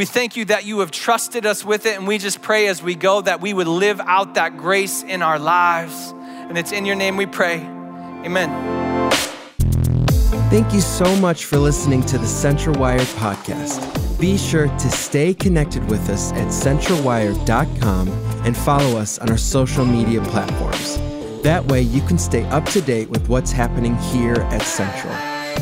We 0.00 0.06
thank 0.06 0.34
you 0.34 0.46
that 0.46 0.64
you 0.64 0.80
have 0.80 0.90
trusted 0.90 1.44
us 1.44 1.62
with 1.62 1.84
it, 1.84 1.98
and 1.98 2.08
we 2.08 2.16
just 2.16 2.40
pray 2.40 2.68
as 2.68 2.82
we 2.82 2.94
go 2.94 3.20
that 3.20 3.42
we 3.42 3.52
would 3.52 3.66
live 3.66 4.00
out 4.00 4.32
that 4.36 4.56
grace 4.56 5.02
in 5.02 5.20
our 5.20 5.38
lives. 5.38 6.14
And 6.14 6.56
it's 6.56 6.72
in 6.72 6.86
your 6.86 6.96
name 6.96 7.18
we 7.18 7.26
pray. 7.26 7.56
Amen. 8.24 9.10
Thank 10.48 10.72
you 10.72 10.80
so 10.80 11.14
much 11.16 11.44
for 11.44 11.58
listening 11.58 12.00
to 12.04 12.16
the 12.16 12.26
Central 12.26 12.80
Wired 12.80 13.08
podcast. 13.18 14.18
Be 14.18 14.38
sure 14.38 14.68
to 14.68 14.90
stay 14.90 15.34
connected 15.34 15.86
with 15.90 16.08
us 16.08 16.32
at 16.32 16.46
centralwired.com 16.46 18.08
and 18.46 18.56
follow 18.56 18.98
us 18.98 19.18
on 19.18 19.28
our 19.28 19.36
social 19.36 19.84
media 19.84 20.22
platforms. 20.22 20.96
That 21.42 21.66
way, 21.66 21.82
you 21.82 22.00
can 22.00 22.16
stay 22.16 22.44
up 22.44 22.64
to 22.70 22.80
date 22.80 23.10
with 23.10 23.28
what's 23.28 23.52
happening 23.52 23.96
here 23.96 24.36
at 24.48 24.62
Central. 24.62 25.12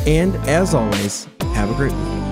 And 0.07 0.33
as 0.47 0.73
always, 0.73 1.27
have 1.41 1.69
a 1.69 1.73
great 1.73 1.91
week. 1.91 2.28